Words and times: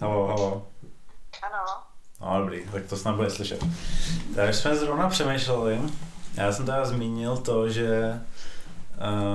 Halo, 0.00 0.26
halo. 0.26 0.66
Ano. 1.42 1.64
No 2.20 2.40
dobrý, 2.40 2.62
tak 2.72 2.86
to 2.86 2.96
snad 2.96 3.16
bude 3.16 3.30
slyšet. 3.30 3.64
Takže 4.34 4.52
jsme 4.52 4.76
zrovna 4.76 5.08
přemýšleli, 5.08 5.80
já 6.34 6.52
jsem 6.52 6.66
teda 6.66 6.84
zmínil 6.84 7.36
to, 7.36 7.68
že, 7.68 8.20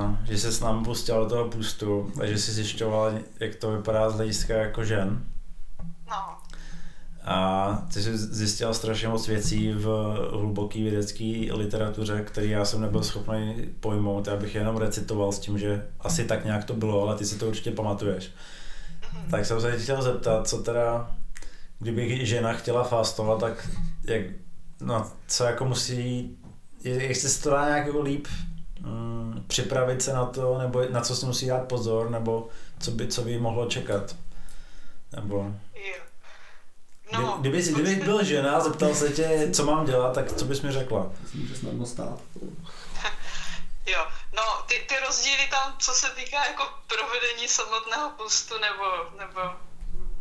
uh, 0.01 0.15
že 0.23 0.37
se 0.37 0.51
s 0.51 0.59
námi 0.59 0.85
pustil 0.85 1.23
do 1.23 1.29
toho 1.29 1.49
pustu 1.49 2.11
a 2.21 2.25
že 2.25 2.37
si 2.37 2.51
zjišťoval, 2.51 3.13
jak 3.39 3.55
to 3.55 3.71
vypadá 3.71 4.09
z 4.09 4.15
hlediska 4.15 4.53
jako 4.53 4.83
žen. 4.83 5.23
No. 6.09 6.37
A 7.25 7.87
ty 7.93 8.01
jsi 8.01 8.17
zjistil 8.17 8.73
strašně 8.73 9.07
moc 9.07 9.27
věcí 9.27 9.71
v 9.71 9.85
hluboké 10.31 10.79
vědecké 10.79 11.47
literatuře, 11.51 12.21
který 12.21 12.49
já 12.49 12.65
jsem 12.65 12.81
nebyl 12.81 13.03
schopný 13.03 13.69
pojmout. 13.79 14.27
Já 14.27 14.35
bych 14.35 14.55
jenom 14.55 14.77
recitoval 14.77 15.31
s 15.31 15.39
tím, 15.39 15.59
že 15.59 15.87
asi 15.99 16.25
tak 16.25 16.45
nějak 16.45 16.63
to 16.63 16.73
bylo, 16.73 17.01
ale 17.01 17.15
ty 17.15 17.25
si 17.25 17.39
to 17.39 17.47
určitě 17.47 17.71
pamatuješ. 17.71 18.31
Tak 19.31 19.45
jsem 19.45 19.61
se 19.61 19.79
chtěl 19.79 20.01
zeptat, 20.01 20.47
co 20.47 20.63
teda, 20.63 21.11
kdyby 21.79 22.25
žena 22.25 22.53
chtěla 22.53 22.83
fastovat, 22.83 23.39
tak 23.39 23.69
jak, 24.03 24.21
no, 24.81 25.11
co 25.27 25.43
jako 25.43 25.65
musí, 25.65 26.37
jestli 26.83 27.29
se 27.29 27.43
to 27.43 27.49
dá 27.49 27.65
nějak 27.65 27.85
jako 27.87 28.01
líp 28.01 28.27
mm, 28.79 29.43
připravit 29.47 30.01
se 30.01 30.13
na 30.13 30.25
to, 30.25 30.57
nebo 30.57 30.81
na 30.89 31.01
co 31.01 31.15
si 31.15 31.25
musí 31.25 31.47
dát 31.47 31.67
pozor, 31.67 32.09
nebo 32.09 32.47
co 32.79 32.91
by, 32.91 33.07
co 33.07 33.21
by 33.21 33.39
mohlo 33.39 33.65
čekat. 33.65 34.15
Nebo... 35.15 35.51
Jo. 35.75 36.03
No, 37.13 37.37
kdyby, 37.41 37.61
kdyby, 37.61 37.81
kdyby 37.81 38.05
byl 38.05 38.23
žena 38.23 38.51
a 38.51 38.59
zeptal 38.59 38.95
se 38.95 39.09
tě, 39.09 39.49
co 39.53 39.65
mám 39.65 39.85
dělat, 39.85 40.13
tak 40.13 40.33
co 40.33 40.45
bys 40.45 40.61
mi 40.61 40.71
řekla? 40.71 41.03
To 41.03 41.37
může 41.37 41.55
snadno 41.55 41.85
stát. 41.85 42.19
Jo, 43.87 43.99
ty, 44.73 44.85
ty 44.85 44.99
rozdíly 44.99 45.47
tam, 45.47 45.77
co 45.77 45.93
se 45.93 46.09
týká 46.09 46.45
jako 46.45 46.73
provedení 46.87 47.47
samotného 47.47 48.09
pustu 48.09 48.57
nebo, 48.57 48.85
nebo 49.17 49.41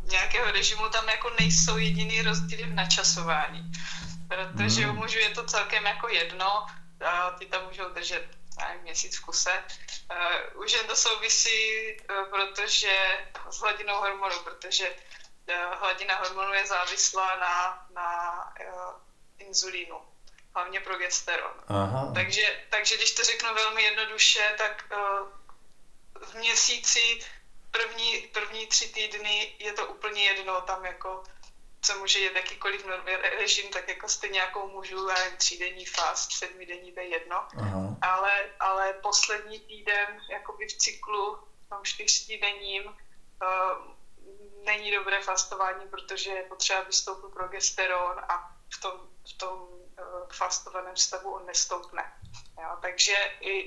nějakého 0.02 0.52
režimu, 0.52 0.88
tam 0.88 1.09
jako 1.09 1.30
nejsou 1.41 1.78
jediný 1.78 2.23
rozdíly 2.23 2.62
v 2.62 2.75
načasování. 2.75 3.73
Protože 4.28 4.86
u 4.86 4.92
mužů 4.92 5.19
je 5.19 5.30
to 5.30 5.45
celkem 5.45 5.86
jako 5.86 6.08
jedno, 6.08 6.67
a 7.06 7.30
ty 7.30 7.47
tam 7.47 7.64
můžou 7.64 7.89
držet 7.89 8.28
nevím, 8.58 8.83
měsíc 8.83 9.19
v 9.19 9.25
kuse. 9.25 9.64
Uh, 10.55 10.62
u 10.62 10.67
žen 10.67 10.86
to 10.86 10.97
souvisí, 10.97 11.97
uh, 12.11 12.25
protože 12.30 13.19
s 13.50 13.61
hladinou 13.61 13.95
hormonu, 13.95 14.39
protože 14.45 14.91
uh, 14.91 15.78
hladina 15.80 16.19
hormonu 16.19 16.53
je 16.53 16.67
závislá 16.67 17.36
na, 17.36 17.86
na 17.95 18.39
uh, 18.61 18.95
inzulínu 19.39 20.11
hlavně 20.55 20.81
progesteron. 20.81 21.53
Aha. 21.69 22.12
Takže, 22.14 22.64
takže 22.70 22.97
když 22.97 23.12
to 23.12 23.22
řeknu 23.25 23.55
velmi 23.55 23.83
jednoduše, 23.83 24.55
tak 24.58 24.84
uh, 24.92 25.28
v 26.25 26.34
měsíci 26.34 27.20
první, 27.70 28.20
první 28.33 28.67
tři 28.67 28.89
týdny 28.89 29.56
je 29.58 29.73
to 29.73 29.86
úplně 29.86 30.25
jedno, 30.25 30.61
tam 30.61 30.84
jako 30.84 31.23
co 31.83 31.98
může 31.98 32.19
jít 32.19 32.36
jakýkoliv 32.36 32.86
režim, 33.39 33.70
tak 33.70 33.89
jako 33.89 34.08
stejně 34.08 34.41
jako 34.41 34.67
můžu, 34.67 35.08
já 35.08 35.14
nevím, 35.14 35.36
třídenní 35.36 35.86
fast, 35.86 36.33
sedmidenní, 36.33 36.92
to 36.92 37.00
je 37.00 37.08
jedno. 37.08 37.47
Aha. 37.58 37.97
Ale, 38.03 38.50
ale 38.61 38.92
poslední 38.92 39.61
týden, 39.61 40.20
jakoby 40.30 40.67
v 40.67 40.77
cyklu, 40.77 41.39
v 41.67 41.69
tom 41.69 41.78
čtyřtýdenním, 41.83 42.84
uh, 42.84 42.95
není 44.64 44.91
dobré 44.91 45.23
fastování, 45.23 45.89
protože 45.89 46.30
je 46.30 46.42
potřeba, 46.42 46.80
aby 46.80 46.92
stoupil 46.92 47.28
progesteron 47.28 48.20
a 48.28 48.56
v 48.75 48.80
tom, 48.80 49.08
v 49.34 49.39
tom 49.39 49.69
fastovaném 50.33 50.97
stavu 50.97 51.34
on 51.34 51.47
nestoupne. 51.47 52.12
Jo, 52.62 52.69
takže 52.83 53.12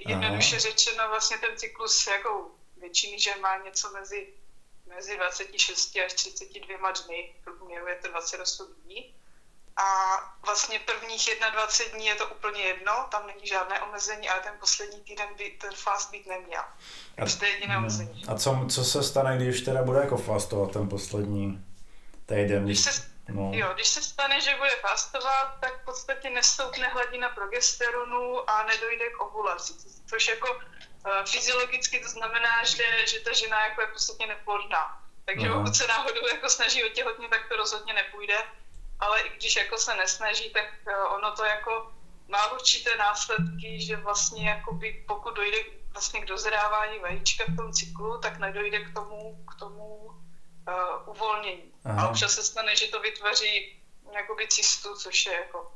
jednoduše 0.08 0.60
řečeno 0.60 1.10
vlastně 1.10 1.38
ten 1.38 1.58
cyklus 1.58 2.08
jako 2.08 2.52
většiny 2.78 3.20
žen 3.20 3.42
má 3.42 3.58
něco 3.58 3.92
mezi, 3.92 4.34
mezi 4.96 5.18
26 5.18 5.98
až 6.06 6.14
32 6.14 6.92
dny, 6.92 7.36
průměru 7.44 7.88
je 7.88 7.96
to 7.96 8.08
28 8.08 8.74
dní. 8.84 9.16
A 9.78 9.86
vlastně 10.46 10.80
prvních 10.80 11.30
21 11.54 11.98
dní 11.98 12.06
je 12.06 12.16
to 12.16 12.28
úplně 12.28 12.62
jedno, 12.62 13.08
tam 13.12 13.28
není 13.28 13.48
žádné 13.48 13.82
omezení, 13.82 14.30
ale 14.30 14.42
ten 14.42 14.54
poslední 14.60 15.02
týden 15.02 15.28
by 15.38 15.58
ten 15.62 15.74
fast 15.76 16.12
být 16.12 16.28
neměl. 16.28 16.62
Takže 17.16 17.38
to 17.38 17.46
je 17.46 17.52
jediné 17.52 17.78
omezení. 17.78 18.26
A 18.28 18.38
co, 18.38 18.66
co 18.70 18.86
se 18.86 19.04
stane, 19.04 19.38
když 19.38 19.62
teda 19.62 19.84
bude 19.84 20.00
jako 20.00 20.18
fastovat 20.18 20.72
ten 20.72 20.90
poslední 20.90 21.66
týden? 22.26 22.66
Když 22.66 22.80
se, 22.80 23.15
No. 23.30 23.52
Jo, 23.54 23.74
když 23.74 23.88
se 23.88 24.02
stane, 24.02 24.42
že 24.42 24.56
bude 24.56 24.76
fastovat, 24.82 25.58
tak 25.60 25.82
v 25.82 25.86
podstatě 25.86 26.30
nestoupne 26.30 26.88
hladina 26.88 27.30
progesteronu 27.30 28.50
a 28.50 28.64
nedojde 28.64 29.10
k 29.10 29.22
ovulaci, 29.22 29.74
což 30.10 30.28
jako 30.28 30.54
uh, 30.54 30.62
fyziologicky 31.26 32.00
to 32.00 32.10
znamená, 32.10 32.64
že, 32.64 33.08
že 33.08 33.20
ta 33.20 33.34
žena 33.34 33.66
jako 33.66 33.82
je 33.82 33.88
v 33.88 33.92
podstatě 33.92 34.28
neplodná. 34.28 35.02
Takže 35.26 35.48
Aha. 35.48 35.60
pokud 35.60 35.76
se 35.76 35.88
náhodou 35.88 36.28
jako 36.28 36.50
snaží 36.50 36.84
otěhotnit, 36.84 37.30
tak 37.30 37.50
to 37.50 37.56
rozhodně 37.56 37.94
nepůjde, 37.94 38.38
ale 39.00 39.22
i 39.22 39.30
když 39.38 39.56
jako 39.56 39.78
se 39.78 39.96
nesnaží, 39.96 40.50
tak 40.50 40.66
uh, 40.88 41.14
ono 41.14 41.32
to 41.32 41.46
jako 41.46 41.94
má 42.28 42.52
určité 42.52 42.96
následky, 42.96 43.82
že 43.82 43.98
vlastně 43.98 44.50
jakoby, 44.50 45.04
pokud 45.08 45.36
dojde 45.36 45.58
vlastně 45.94 46.22
k 46.22 46.26
dozrávání 46.26 47.00
vajíčka 47.00 47.44
v 47.48 47.56
tom 47.56 47.74
cyklu, 47.74 48.18
tak 48.18 48.40
nedojde 48.40 48.80
k 48.80 48.94
tomu, 48.94 49.46
k 49.52 49.60
tomu 49.60 50.12
uh, 50.68 51.10
uvolnění. 51.16 51.74
Aha. 51.86 52.02
A 52.02 52.10
občas 52.10 52.34
se 52.34 52.44
stane, 52.44 52.76
že 52.76 52.88
to 52.88 53.00
vytvoří 53.00 53.82
jakoby 54.12 54.48
cystu, 54.48 54.96
což 54.96 55.26
je 55.26 55.34
jako, 55.34 55.72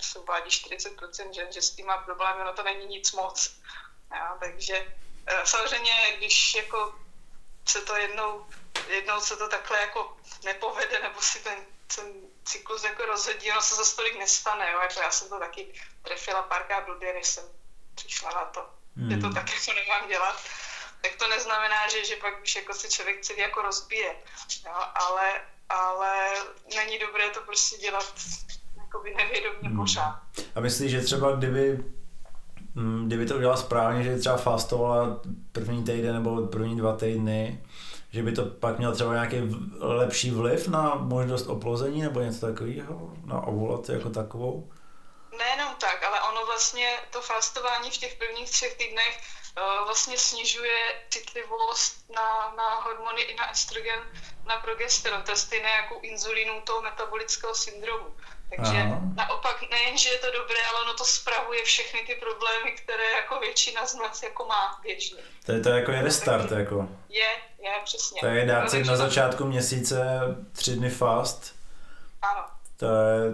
se 0.00 0.18
uvádí 0.18 0.50
40% 0.50 1.32
žen, 1.32 1.52
že 1.52 1.62
s 1.62 1.70
tím 1.70 1.86
má 1.86 1.98
problémy, 1.98 2.44
no 2.44 2.52
to 2.52 2.62
není 2.62 2.86
nic 2.86 3.12
moc. 3.12 3.56
Ja, 4.10 4.36
takže 4.40 4.94
uh, 5.32 5.44
samozřejmě, 5.44 5.92
když 6.16 6.54
jako 6.54 6.94
se 7.68 7.82
to 7.82 7.96
jednou, 7.96 8.46
jednou 8.88 9.20
se 9.20 9.36
to 9.36 9.48
takhle 9.48 9.80
jako 9.80 10.16
nepovede, 10.44 10.98
nebo 10.98 11.22
si 11.22 11.38
ten, 11.38 11.66
ten 11.96 12.12
cyklus 12.44 12.84
jako 12.84 13.06
rozhodí, 13.06 13.52
ono 13.52 13.62
se 13.62 13.74
za 13.74 13.84
stolik 13.84 14.18
nestane, 14.18 14.72
jo? 14.72 14.80
Jako 14.80 15.00
já 15.00 15.10
jsem 15.10 15.28
to 15.28 15.38
taky 15.38 15.72
trefila 16.02 16.42
párkrát 16.42 16.84
blbě, 16.84 17.14
než 17.14 17.26
jsem 17.26 17.44
přišla 17.94 18.30
na 18.30 18.44
to, 18.44 18.70
hmm. 18.96 19.10
že 19.10 19.16
to 19.16 19.34
tak 19.34 19.50
jako 19.52 19.80
nemám 19.80 20.08
dělat 20.08 20.36
tak 21.02 21.12
to 21.18 21.28
neznamená, 21.28 21.88
že, 21.88 22.04
že 22.04 22.16
pak 22.16 22.42
už 22.42 22.56
jako 22.56 22.74
se 22.74 22.88
člověk 22.88 23.20
celý 23.20 23.38
jako 23.40 23.62
rozbije, 23.62 24.14
jo, 24.66 24.78
ale, 24.94 25.30
ale 25.68 26.12
není 26.76 26.98
dobré 26.98 27.30
to 27.30 27.40
prostě 27.40 27.76
dělat 27.76 28.14
jakoby 28.76 29.14
nevědomě 29.14 29.68
hmm. 29.68 29.76
pořád. 29.76 30.20
A 30.54 30.60
myslíš, 30.60 30.90
že 30.90 31.00
třeba 31.00 31.32
kdyby 31.32 31.84
mm, 32.74 33.06
kdyby 33.06 33.26
to 33.26 33.36
udělala 33.36 33.56
správně, 33.56 34.02
že 34.04 34.18
třeba 34.18 34.36
fastovala 34.36 35.20
první 35.52 35.84
týden 35.84 36.14
nebo 36.14 36.46
první 36.46 36.76
dva 36.76 36.96
týdny, 36.96 37.64
že 38.10 38.22
by 38.22 38.32
to 38.32 38.44
pak 38.44 38.78
mělo 38.78 38.94
třeba 38.94 39.12
nějaký 39.12 39.36
lepší 39.78 40.30
vliv 40.30 40.68
na 40.68 40.94
možnost 40.94 41.46
oplození 41.46 42.02
nebo 42.02 42.20
něco 42.20 42.46
takového, 42.46 43.12
na 43.24 43.40
ovulaci 43.40 43.92
jako 43.92 44.10
takovou? 44.10 44.70
Nejenom 45.38 45.74
tak, 45.74 46.02
ale 46.02 46.20
ono 46.20 46.46
vlastně 46.46 47.00
to 47.10 47.22
fastování 47.22 47.90
v 47.90 47.98
těch 47.98 48.14
prvních 48.14 48.50
třech 48.50 48.74
týdnech 48.74 49.20
Eh, 49.56 49.84
vlastně 49.84 50.18
snižuje 50.18 50.78
citlivost 51.10 52.10
na, 52.14 52.54
na 52.56 52.74
hormony 52.74 53.22
i 53.22 53.34
na 53.36 53.52
estrogen, 53.52 54.00
na 54.46 54.56
progesteron. 54.56 55.22
To 55.22 55.30
je 55.30 55.36
stejné 55.36 55.68
jako 55.70 56.00
inzulínu 56.02 56.52
toho 56.64 56.82
metabolického 56.82 57.54
syndromu. 57.54 58.06
Takže 58.56 58.78
Aha. 58.82 59.00
naopak 59.14 59.70
nejen, 59.70 59.98
že 59.98 60.08
je 60.08 60.18
to 60.18 60.26
dobré, 60.26 60.56
ale 60.70 60.82
ono 60.82 60.94
to 60.94 61.04
spravuje 61.04 61.64
všechny 61.64 62.00
ty 62.06 62.14
problémy, 62.14 62.72
které 62.72 63.10
jako 63.10 63.40
většina 63.40 63.86
z 63.86 63.94
nás 63.94 64.22
jako 64.22 64.46
má 64.46 64.80
běžně. 64.82 65.22
To 65.46 65.52
je 65.52 65.60
to 65.60 65.68
jako 65.68 65.90
je 65.90 66.02
restart, 66.02 66.48
tak, 66.48 66.58
jako. 66.58 66.88
Je, 67.08 67.28
je, 67.58 67.72
přesně. 67.84 68.20
To 68.20 68.26
je 68.26 68.46
dát 68.46 68.70
si 68.70 68.84
na 68.84 68.96
začátku 68.96 69.44
měsíce 69.44 70.00
tři 70.52 70.76
dny 70.76 70.90
fast. 70.90 71.54
Ano. 72.22 72.44
To 72.76 72.86
je 72.86 73.32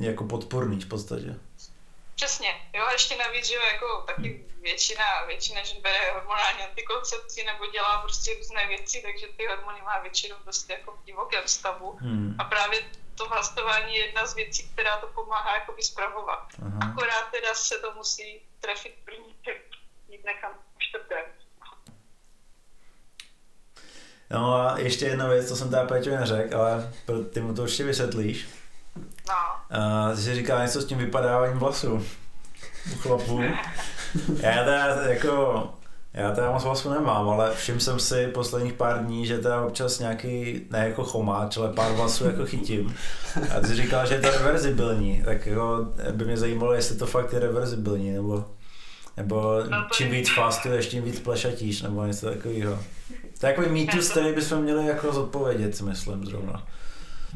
jako 0.00 0.24
podporný 0.24 0.80
v 0.80 0.88
podstatě. 0.88 1.34
Přesně, 2.14 2.48
jo, 2.74 2.84
a 2.84 2.92
ještě 2.92 3.16
navíc, 3.16 3.46
že 3.46 3.54
jako 3.72 4.04
taky 4.06 4.44
většina, 4.62 5.04
většina 5.26 5.64
žen 5.64 5.82
bere 5.82 6.12
hormonální 6.12 6.62
antikoncepci 6.62 7.44
nebo 7.44 7.66
dělá 7.66 8.02
prostě 8.02 8.34
různé 8.38 8.66
věci, 8.66 9.02
takže 9.02 9.26
ty 9.36 9.46
hormony 9.46 9.82
má 9.82 9.98
většinou 9.98 10.36
prostě 10.44 10.72
jako 10.72 10.92
v 10.92 11.04
divokém 11.04 11.42
stavu. 11.46 11.98
Hmm. 12.00 12.36
A 12.38 12.44
právě 12.44 12.80
to 13.14 13.28
hlastování 13.28 13.94
je 13.94 14.06
jedna 14.06 14.26
z 14.26 14.34
věcí, 14.34 14.68
která 14.72 14.96
to 14.96 15.06
pomáhá 15.06 15.54
jako 15.54 15.74
spravovat. 15.80 16.48
Aha. 16.62 16.78
Akorát 16.90 17.30
teda 17.30 17.54
se 17.54 17.78
to 17.78 17.92
musí 17.94 18.40
trefit 18.60 18.94
první 19.04 19.34
jít 20.08 20.24
nechám 20.24 20.52
čtvrté. 20.78 21.24
No 24.30 24.54
a 24.54 24.78
ještě 24.78 25.04
jedna 25.04 25.28
věc, 25.28 25.48
co 25.48 25.56
jsem 25.56 25.70
teda 25.70 25.86
Péťovi 25.86 26.16
neřekl, 26.16 26.56
ale 26.56 26.92
ty 27.32 27.40
mu 27.40 27.54
to 27.54 27.62
určitě 27.62 27.84
vysvětlíš. 27.84 28.48
No. 29.28 29.78
Uh, 30.10 30.18
jsi 30.18 30.34
říká 30.34 30.62
něco 30.62 30.80
s 30.80 30.84
tím 30.84 30.98
vypadáváním 30.98 31.58
vlasů 31.58 32.02
u 32.94 32.98
chlapů. 32.98 33.40
Já 34.40 34.64
teda 34.64 35.02
jako, 35.02 35.64
já 36.14 36.30
teda 36.30 36.50
moc 36.50 36.64
vlasů 36.64 36.90
nemám, 36.90 37.28
ale 37.28 37.54
všiml 37.54 37.80
jsem 37.80 38.00
si 38.00 38.26
posledních 38.26 38.72
pár 38.72 39.04
dní, 39.04 39.26
že 39.26 39.38
teda 39.38 39.62
občas 39.62 39.98
nějaký, 39.98 40.60
ne 40.70 40.88
jako 40.88 41.04
chomáč, 41.04 41.56
ale 41.56 41.72
pár 41.72 41.92
vlasů 41.92 42.24
jako 42.24 42.46
chytím. 42.46 42.94
A 43.56 43.60
ty 43.60 43.66
jsi 43.66 43.74
říkal, 43.74 44.06
že 44.06 44.14
je 44.14 44.20
to 44.20 44.30
reverzibilní, 44.30 45.22
tak 45.24 45.46
jako 45.46 45.86
by 46.12 46.24
mě 46.24 46.36
zajímalo, 46.36 46.72
jestli 46.72 46.96
to 46.96 47.06
fakt 47.06 47.32
je 47.32 47.38
reverzibilní, 47.38 48.10
nebo, 48.10 48.44
nebo 49.16 49.60
no 49.70 49.86
čím 49.92 50.10
víc 50.10 50.30
fastuješ, 50.34 50.86
tím 50.86 51.02
víc 51.02 51.20
plešatíš, 51.20 51.82
nebo 51.82 52.04
něco 52.04 52.26
takového. 52.26 52.78
To 53.40 53.46
je 53.46 53.52
takový 53.54 53.68
mýtus, 53.68 54.10
který 54.10 54.32
bychom 54.32 54.62
měli 54.62 54.86
jako 54.86 55.12
zodpovědět, 55.12 55.76
si 55.76 55.84
myslím 55.84 56.26
zrovna. 56.26 56.66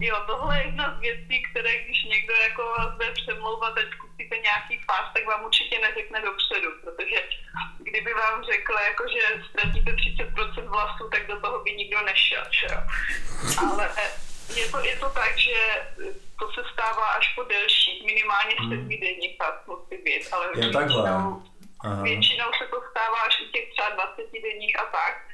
Jo, 0.00 0.16
tohle 0.26 0.58
je 0.58 0.66
jedna 0.66 0.96
z 0.96 1.00
věcí, 1.00 1.42
které 1.50 1.82
když 1.84 2.04
někdo 2.04 2.34
jako 2.34 2.62
vás 2.62 2.92
bude 2.92 3.10
přemlouvat, 3.10 3.78
ať 3.78 3.86
zkusíte 3.92 4.36
nějaký 4.38 4.78
fáz, 4.86 5.12
tak 5.14 5.26
vám 5.26 5.44
určitě 5.44 5.78
neřekne 5.78 6.22
dopředu, 6.22 6.68
protože 6.80 7.28
kdyby 7.78 8.14
vám 8.14 8.44
řekl, 8.44 8.72
jako, 8.72 9.04
že 9.08 9.42
ztratíte 9.50 9.92
30% 9.92 10.68
vlasů, 10.68 11.08
tak 11.10 11.26
do 11.26 11.40
toho 11.40 11.64
by 11.64 11.72
nikdo 11.72 12.02
nešel, 12.02 12.44
že. 12.50 12.68
Ale 13.58 13.90
je 14.54 14.68
to, 14.68 14.78
je 14.78 14.96
to 14.96 15.10
tak, 15.10 15.38
že 15.38 15.56
to 16.38 16.52
se 16.52 16.62
stává 16.72 17.06
až 17.06 17.34
po 17.34 17.42
delších, 17.42 18.04
minimálně 18.04 18.54
7 18.56 18.70
hmm. 18.70 18.88
denních 18.88 19.36
fáz 19.36 19.54
musí 19.66 20.02
být, 20.02 20.28
ale 20.32 20.46
většinou, 20.54 21.42
většinou 22.02 22.48
se 22.58 22.66
to 22.70 22.82
stává 22.90 23.20
až 23.26 23.40
u 23.40 23.52
těch 23.52 23.70
třeba 23.70 23.88
20 23.90 24.42
denních 24.42 24.78
a 24.80 24.84
tak. 24.84 25.31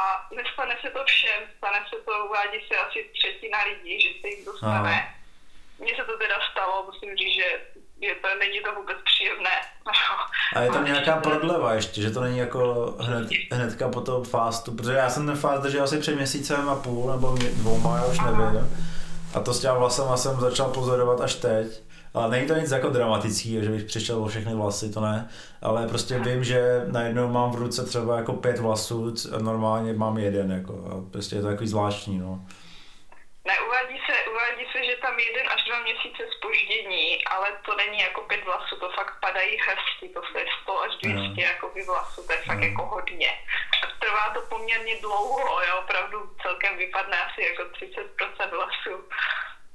nestane 0.38 0.74
se 0.82 0.90
to 0.90 1.00
všem, 1.04 1.40
stane 1.56 1.78
se 1.90 1.96
to, 2.06 2.12
uvádí 2.28 2.58
se 2.68 2.74
asi 2.84 2.98
třetina 3.16 3.58
lidí, 3.70 3.94
že 4.00 4.10
se 4.20 4.28
jim 4.28 4.44
dostane. 4.44 5.14
Mně 5.78 5.92
se 5.96 6.04
to 6.04 6.18
teda 6.18 6.36
stalo, 6.50 6.84
musím 6.90 7.16
říct, 7.16 7.34
že 7.40 7.48
je 8.00 8.14
to, 8.14 8.28
není 8.38 8.60
to 8.60 8.74
vůbec 8.74 8.96
příjemné. 9.04 9.56
A 10.56 10.60
je 10.60 10.70
tam 10.70 10.84
nějaká 10.84 11.16
prodleva 11.16 11.74
ještě, 11.74 12.02
že 12.02 12.10
to 12.10 12.20
není 12.20 12.38
jako 12.38 12.94
hned, 13.00 13.28
hnedka 13.52 13.88
po 13.88 14.00
tom 14.00 14.24
fastu, 14.24 14.74
protože 14.74 14.92
já 14.92 15.10
jsem 15.10 15.26
ten 15.26 15.36
fast 15.36 15.62
držel 15.62 15.84
asi 15.84 15.98
před 15.98 16.14
měsícem 16.14 16.68
a 16.68 16.76
půl 16.76 17.10
nebo 17.10 17.36
dvouma, 17.36 17.96
já 17.96 18.06
už 18.06 18.20
nevím. 18.20 18.78
A 19.34 19.40
to 19.40 19.54
s 19.54 19.60
těm 19.60 19.74
vlasem 19.74 20.04
jsem 20.16 20.40
začal 20.40 20.70
pozorovat 20.70 21.20
až 21.20 21.34
teď. 21.34 21.66
Ale 22.16 22.30
není 22.30 22.46
to 22.46 22.54
nic 22.54 22.70
jako 22.70 22.88
dramatický, 22.90 23.64
že 23.64 23.70
bych 23.70 23.84
přišel 23.84 24.24
o 24.24 24.28
všechny 24.28 24.54
vlasy, 24.54 24.92
to 24.94 25.00
ne. 25.00 25.28
Ale 25.62 25.88
prostě 25.88 26.18
vím, 26.18 26.44
že 26.44 26.60
najednou 26.92 27.28
mám 27.28 27.50
v 27.52 27.60
ruce 27.64 27.86
třeba 27.86 28.16
jako 28.16 28.32
pět 28.32 28.58
vlasů 28.58 29.14
a 29.36 29.38
normálně 29.38 29.92
mám 29.92 30.18
jeden. 30.18 30.50
Jako, 30.58 30.72
a 30.72 30.92
prostě 31.12 31.36
je 31.36 31.42
to 31.42 31.48
takový 31.48 31.68
zvláštní. 31.68 32.18
No. 32.18 32.40
Ne, 33.48 33.54
uvádí 33.66 33.98
se, 34.06 34.14
uvádí 34.30 34.64
se, 34.72 34.78
že 34.88 34.96
tam 34.96 35.18
jeden 35.18 35.46
až 35.54 35.60
dva 35.68 35.78
měsíce 35.82 36.22
spoždění, 36.36 37.24
ale 37.24 37.48
to 37.66 37.76
není 37.76 37.98
jako 37.98 38.20
pět 38.20 38.44
vlasů, 38.44 38.76
to 38.80 38.88
fakt 38.98 39.20
padají 39.20 39.56
hrsty, 39.66 40.06
to 40.14 40.38
je 40.38 40.46
100 40.62 40.82
až 40.82 40.92
200 41.02 41.18
no. 41.18 41.42
jako 41.52 41.70
vlasů, 41.86 42.26
to 42.26 42.32
je 42.32 42.38
fakt 42.38 42.62
no. 42.62 42.66
jako 42.70 42.82
hodně. 42.86 43.30
A 43.84 43.86
trvá 44.00 44.24
to 44.34 44.40
poměrně 44.54 44.94
dlouho, 45.00 45.62
jo, 45.68 45.74
opravdu 45.84 46.18
celkem 46.42 46.76
vypadne 46.76 47.16
asi 47.26 47.40
jako 47.42 47.62
30% 47.62 48.50
vlasů. 48.50 48.94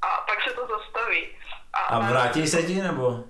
A 0.02 0.08
pak 0.28 0.44
se 0.44 0.54
to 0.54 0.68
zastaví. 0.68 1.28
A, 1.74 1.80
a 1.80 2.00
vrátí 2.00 2.48
se 2.48 2.64
ti 2.64 2.82
nebo? 2.82 3.24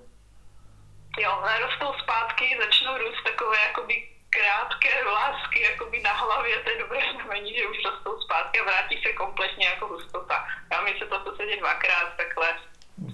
Jo, 1.18 1.32
rostou 1.60 2.02
zpátky, 2.02 2.58
začnou 2.60 2.98
růst 2.98 3.22
takové 3.24 3.56
jakoby 3.68 4.08
krátké 4.30 5.04
vlásky 5.04 5.62
jakoby 5.62 6.02
na 6.02 6.12
hlavě, 6.12 6.56
to 6.56 6.70
je 6.70 6.78
dobré 6.78 7.00
znamení, 7.14 7.54
že 7.56 7.66
už 7.66 7.76
rostou 7.84 8.20
zpátky 8.20 8.60
a 8.60 8.64
vrátí 8.64 9.02
se 9.02 9.12
kompletně 9.12 9.66
jako 9.66 9.86
hustota. 9.86 10.46
Já 10.72 10.80
mi 10.80 10.94
se 10.98 11.06
to 11.06 11.20
v 11.20 11.22
podstatě 11.22 11.56
dvakrát 11.56 12.16
takhle 12.16 12.48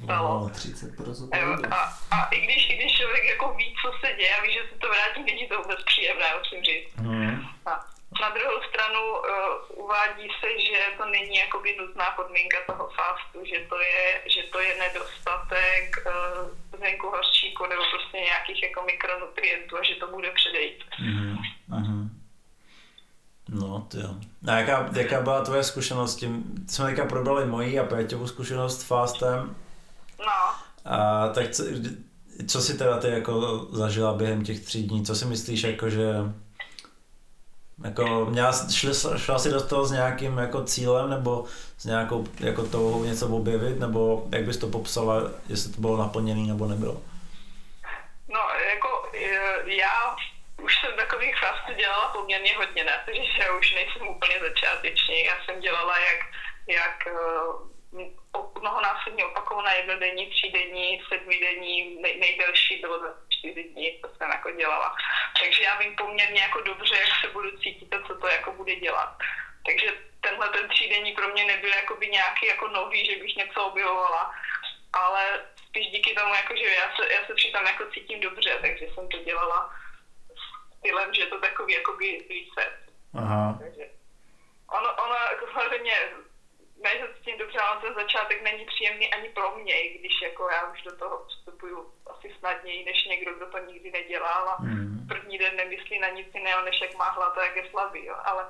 stalo. 0.05 0.29
No, 0.39 0.47
30% 0.49 1.69
a, 1.71 1.81
a 2.11 2.29
i, 2.31 2.41
když, 2.41 2.71
i 2.71 2.77
když 2.77 2.93
člověk 2.99 3.25
jako 3.25 3.55
ví, 3.55 3.77
co 3.83 3.93
se 4.01 4.13
děje 4.13 4.37
a 4.37 4.43
ví, 4.43 4.53
že 4.53 4.63
se 4.73 4.79
to 4.79 4.89
vrátí, 4.89 5.23
není 5.23 5.49
to 5.49 5.63
vůbec 5.63 5.85
příjemné, 5.85 6.27
musím 6.39 6.63
říct. 6.65 6.97
Hmm. 6.97 7.49
A 7.67 7.71
na 8.21 8.29
druhou 8.31 8.63
stranu 8.69 9.01
uh, 9.11 9.78
uvádí 9.89 10.29
se, 10.41 10.49
že 10.67 10.79
to 10.99 11.05
není 11.17 11.37
jakoby 11.45 11.77
nutná 11.81 12.07
podmínka 12.17 12.59
toho 12.67 12.85
fastu, 12.99 13.39
že 13.53 13.59
to 13.71 13.77
je, 13.81 14.05
že 14.35 14.43
to 14.53 14.59
je 14.61 14.73
nedostatek 14.85 15.87
uh, 15.97 16.79
zvenku 16.79 17.07
hořčíku 17.15 17.63
nebo 17.67 17.83
prostě 17.93 18.17
nějakých 18.31 18.63
jako 18.63 18.83
mikronutrientů 18.83 19.73
a 19.79 19.83
že 19.89 19.95
to 19.95 20.07
bude 20.07 20.31
předejít. 20.31 20.81
Mm-hmm. 21.71 22.09
No, 23.49 23.87
to 23.91 23.99
jo. 23.99 24.11
A 24.49 24.59
jaká, 24.59 24.91
jaká 24.97 25.21
byla 25.21 25.45
tvoje 25.45 25.65
zkušenost 25.65 26.13
s 26.13 26.17
tím? 26.17 26.65
Jsme 26.69 26.87
teďka 26.87 27.05
probrali 27.05 27.47
mojí 27.47 27.79
a 27.79 27.85
Péťovu 27.85 28.27
zkušenost 28.27 28.81
s 28.81 28.83
fastem. 28.83 29.57
No. 30.19 30.41
A 30.85 31.29
tak 31.29 31.51
co, 31.51 31.63
co 32.49 32.61
si 32.61 32.79
teda 32.79 32.99
ty 32.99 33.09
jako 33.09 33.67
zažila 33.73 34.15
během 34.15 34.45
těch 34.45 34.61
tří 34.61 34.83
dní? 34.83 35.07
Co 35.07 35.15
si 35.15 35.25
myslíš 35.25 35.63
jako, 35.63 35.91
že 35.91 36.05
jako, 37.85 38.27
měla, 38.31 38.53
šli, 38.71 38.93
šla 39.17 39.39
si 39.39 39.51
do 39.51 39.67
toho 39.67 39.85
s 39.85 39.91
nějakým 39.91 40.39
jako 40.39 40.65
cílem 40.65 41.11
nebo 41.11 41.45
s 41.79 41.85
nějakou 41.85 42.27
jako 42.41 42.63
touhou 42.63 43.05
něco 43.05 43.29
objevit, 43.29 43.79
nebo 43.79 44.27
jak 44.33 44.45
bys 44.45 44.57
to 44.57 44.67
popsala, 44.67 45.23
jestli 45.49 45.73
to 45.73 45.81
bylo 45.81 45.97
naplněné 45.97 46.41
nebo 46.41 46.67
nebylo? 46.67 47.03
No, 48.29 48.41
jako 48.75 48.89
já 49.67 50.17
už 50.63 50.81
jsem 50.81 50.93
takových 50.97 51.37
fastů 51.41 51.73
dělala 51.73 52.09
poměrně 52.09 52.57
hodně, 52.57 52.85
ne? 52.85 53.01
takže 53.05 53.23
já 53.41 53.57
už 53.59 53.75
nejsem 53.75 54.09
úplně 54.09 54.41
začáteční. 54.41 55.25
Já 55.25 55.35
jsem 55.45 55.61
dělala 55.61 55.95
jak, 55.99 56.21
jak 56.69 57.07
eh, 57.07 57.78
mnohonásobně 58.61 59.25
opakovaná 59.25 59.73
jednodenní, 59.73 60.27
třídenní, 60.31 61.03
sedmidenní, 61.09 62.03
nej, 62.03 62.19
nejdelší 62.19 62.77
bylo 62.77 63.01
čtyři 63.29 63.63
dní, 63.63 63.99
to 64.03 64.09
jsem 64.09 64.31
jako 64.31 64.51
dělala. 64.51 64.97
Takže 65.41 65.63
já 65.63 65.79
vím 65.79 65.97
poměrně 65.97 66.41
jako 66.41 66.61
dobře, 66.61 66.95
jak 66.97 67.09
se 67.21 67.29
budu 67.33 67.59
cítit 67.59 67.95
a 67.95 68.03
co 68.07 68.15
to 68.15 68.27
jako 68.27 68.53
bude 68.53 68.77
dělat. 68.77 69.17
Takže 69.67 69.93
tenhle 70.21 70.49
ten 70.49 70.69
třídenní 70.69 71.13
pro 71.13 71.29
mě 71.29 71.45
nebyl 71.45 71.71
jakoby 71.71 72.09
nějaký 72.09 72.47
jako 72.47 72.69
nový, 72.69 73.07
že 73.07 73.17
bych 73.17 73.37
něco 73.37 73.65
objevovala, 73.65 74.35
ale 74.93 75.47
spíš 75.67 75.87
díky 75.87 76.15
tomu, 76.15 76.35
jako, 76.35 76.57
že 76.57 76.65
já 76.65 76.97
se, 76.97 77.13
já 77.13 77.27
se 77.27 77.35
přitom 77.35 77.67
jako 77.67 77.85
cítím 77.91 78.21
dobře, 78.21 78.59
takže 78.61 78.87
jsem 78.95 79.09
to 79.09 79.19
dělala 79.19 79.75
stylem, 80.79 81.15
že 81.15 81.23
je 81.23 81.27
to 81.27 81.41
takový 81.41 81.75
jakoby 81.75 82.27
reset. 82.29 82.79
Aha. 83.15 83.59
Takže 83.61 83.91
ono, 84.71 84.95
ono 85.05 85.15
jako 85.15 85.47
samozřejmě 85.53 85.93
ten 87.81 87.95
začátek 87.95 88.43
není 88.43 88.65
příjemný 88.65 89.13
ani 89.13 89.29
pro 89.29 89.57
mě, 89.57 89.83
i 89.83 89.99
když 89.99 90.13
jako 90.23 90.49
já 90.51 90.73
už 90.73 90.83
do 90.83 90.97
toho 90.97 91.27
vstupuju 91.27 91.93
asi 92.07 92.35
snadněji 92.39 92.85
než 92.85 93.05
někdo, 93.05 93.35
kdo 93.35 93.47
to 93.47 93.59
nikdy 93.59 93.91
nedělal 93.91 94.49
a 94.49 94.57
mm. 94.63 95.07
první 95.09 95.39
den 95.39 95.57
nemyslí 95.57 95.99
na 95.99 96.09
nic 96.09 96.29
jiného, 96.35 96.63
než 96.63 96.81
jak 96.81 96.95
má 96.95 97.11
hlad 97.11 97.39
a 97.39 97.45
jak 97.45 97.57
je 97.57 97.71
slabý, 97.71 98.05
jo. 98.05 98.17
Ale, 98.25 98.47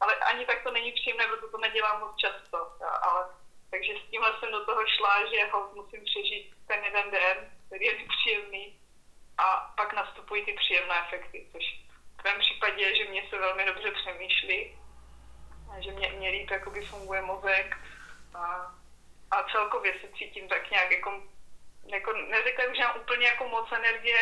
ale 0.00 0.14
ani 0.14 0.46
tak 0.46 0.62
to 0.62 0.70
není 0.70 0.92
příjemné, 0.92 1.26
protože 1.26 1.52
to 1.52 1.58
nedělám 1.58 2.00
moc 2.00 2.16
často, 2.16 2.56
jo. 2.80 2.88
ale 3.02 3.26
takže 3.70 3.92
s 3.92 4.10
tímhle 4.10 4.32
jsem 4.38 4.50
do 4.52 4.64
toho 4.64 4.86
šla, 4.86 5.26
že 5.30 5.50
ho 5.52 5.70
musím 5.74 6.04
přežít 6.04 6.54
ten 6.66 6.84
jeden 6.84 7.10
den, 7.10 7.36
který 7.66 7.86
je 7.86 7.98
nepříjemný 7.98 8.78
a 9.38 9.72
pak 9.76 9.92
nastupují 9.92 10.44
ty 10.44 10.52
příjemné 10.52 10.94
efekty, 11.06 11.48
což 11.52 11.64
v 12.20 12.24
mém 12.24 12.38
případě 12.38 12.82
je, 12.82 12.96
že 12.96 13.10
mě 13.10 13.22
se 13.30 13.38
velmi 13.38 13.64
dobře 13.64 13.90
přemýšlí 13.90 14.80
že 15.78 15.92
mě, 15.92 16.12
mě 16.18 16.30
líp 16.30 16.50
jakoby 16.50 16.80
funguje 16.80 17.22
mozek 17.22 17.76
celkově 19.52 19.92
se 20.00 20.06
cítím 20.18 20.48
tak 20.48 20.70
nějak 20.70 20.90
jako, 20.90 21.10
jako 21.86 22.12
neřekla 22.12 22.64
že 22.74 22.82
mám 22.82 23.00
úplně 23.00 23.26
jako 23.26 23.48
moc 23.48 23.66
energie, 23.72 24.20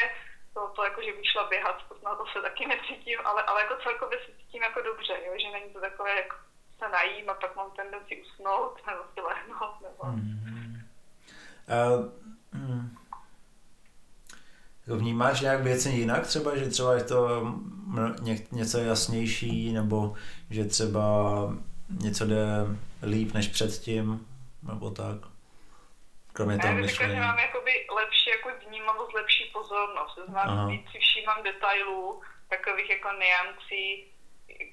to, 0.54 0.60
to 0.76 0.84
jako, 0.84 1.02
že 1.02 1.12
bych 1.12 1.30
šla 1.30 1.48
běhat, 1.48 1.88
to, 1.88 1.94
na 2.04 2.14
to 2.14 2.24
se 2.32 2.42
taky 2.42 2.66
necítím, 2.66 3.18
ale, 3.24 3.42
ale 3.42 3.62
jako 3.62 3.74
celkově 3.82 4.18
se 4.18 4.32
cítím 4.38 4.62
jako 4.62 4.80
dobře, 4.82 5.14
jo? 5.26 5.32
že 5.42 5.50
není 5.50 5.72
to 5.72 5.80
takové, 5.80 6.16
jako 6.16 6.36
se 6.78 6.88
najím 6.88 7.30
a 7.30 7.34
pak 7.34 7.56
mám 7.56 7.70
tendenci 7.70 8.22
usnout 8.22 8.74
nebo 8.86 9.02
si 9.14 9.20
lehnout. 9.20 9.76
Nebo... 9.82 10.02
Mm-hmm. 10.02 10.82
Uh, 11.68 12.12
mm. 12.52 12.96
Vnímáš 14.86 15.40
nějak 15.40 15.60
věci 15.60 15.88
jinak 15.88 16.26
třeba, 16.26 16.56
že 16.56 16.68
třeba 16.68 16.94
je 16.94 17.04
to 17.04 17.46
ně, 18.20 18.38
něco 18.52 18.78
jasnější, 18.78 19.72
nebo 19.72 20.14
že 20.50 20.64
třeba 20.64 21.02
něco 21.88 22.26
jde 22.26 22.46
líp 23.02 23.34
než 23.34 23.48
předtím, 23.48 24.27
nebo 24.62 24.90
tak? 24.90 25.18
Kromě 26.32 26.58
toho 26.58 26.74
myšlení. 26.74 27.14
Já 27.14 27.26
mám 27.26 27.38
jakoby 27.38 27.86
lepší 27.96 28.30
jako 28.30 28.48
vnímavost, 28.68 29.14
lepší 29.14 29.44
pozornost. 29.52 30.18
Znám 30.28 30.68
víc 30.68 30.90
si 30.92 30.98
všímám 30.98 31.42
detailů, 31.42 32.22
takových 32.48 32.90
jako 32.90 33.08
niancí, 33.12 34.06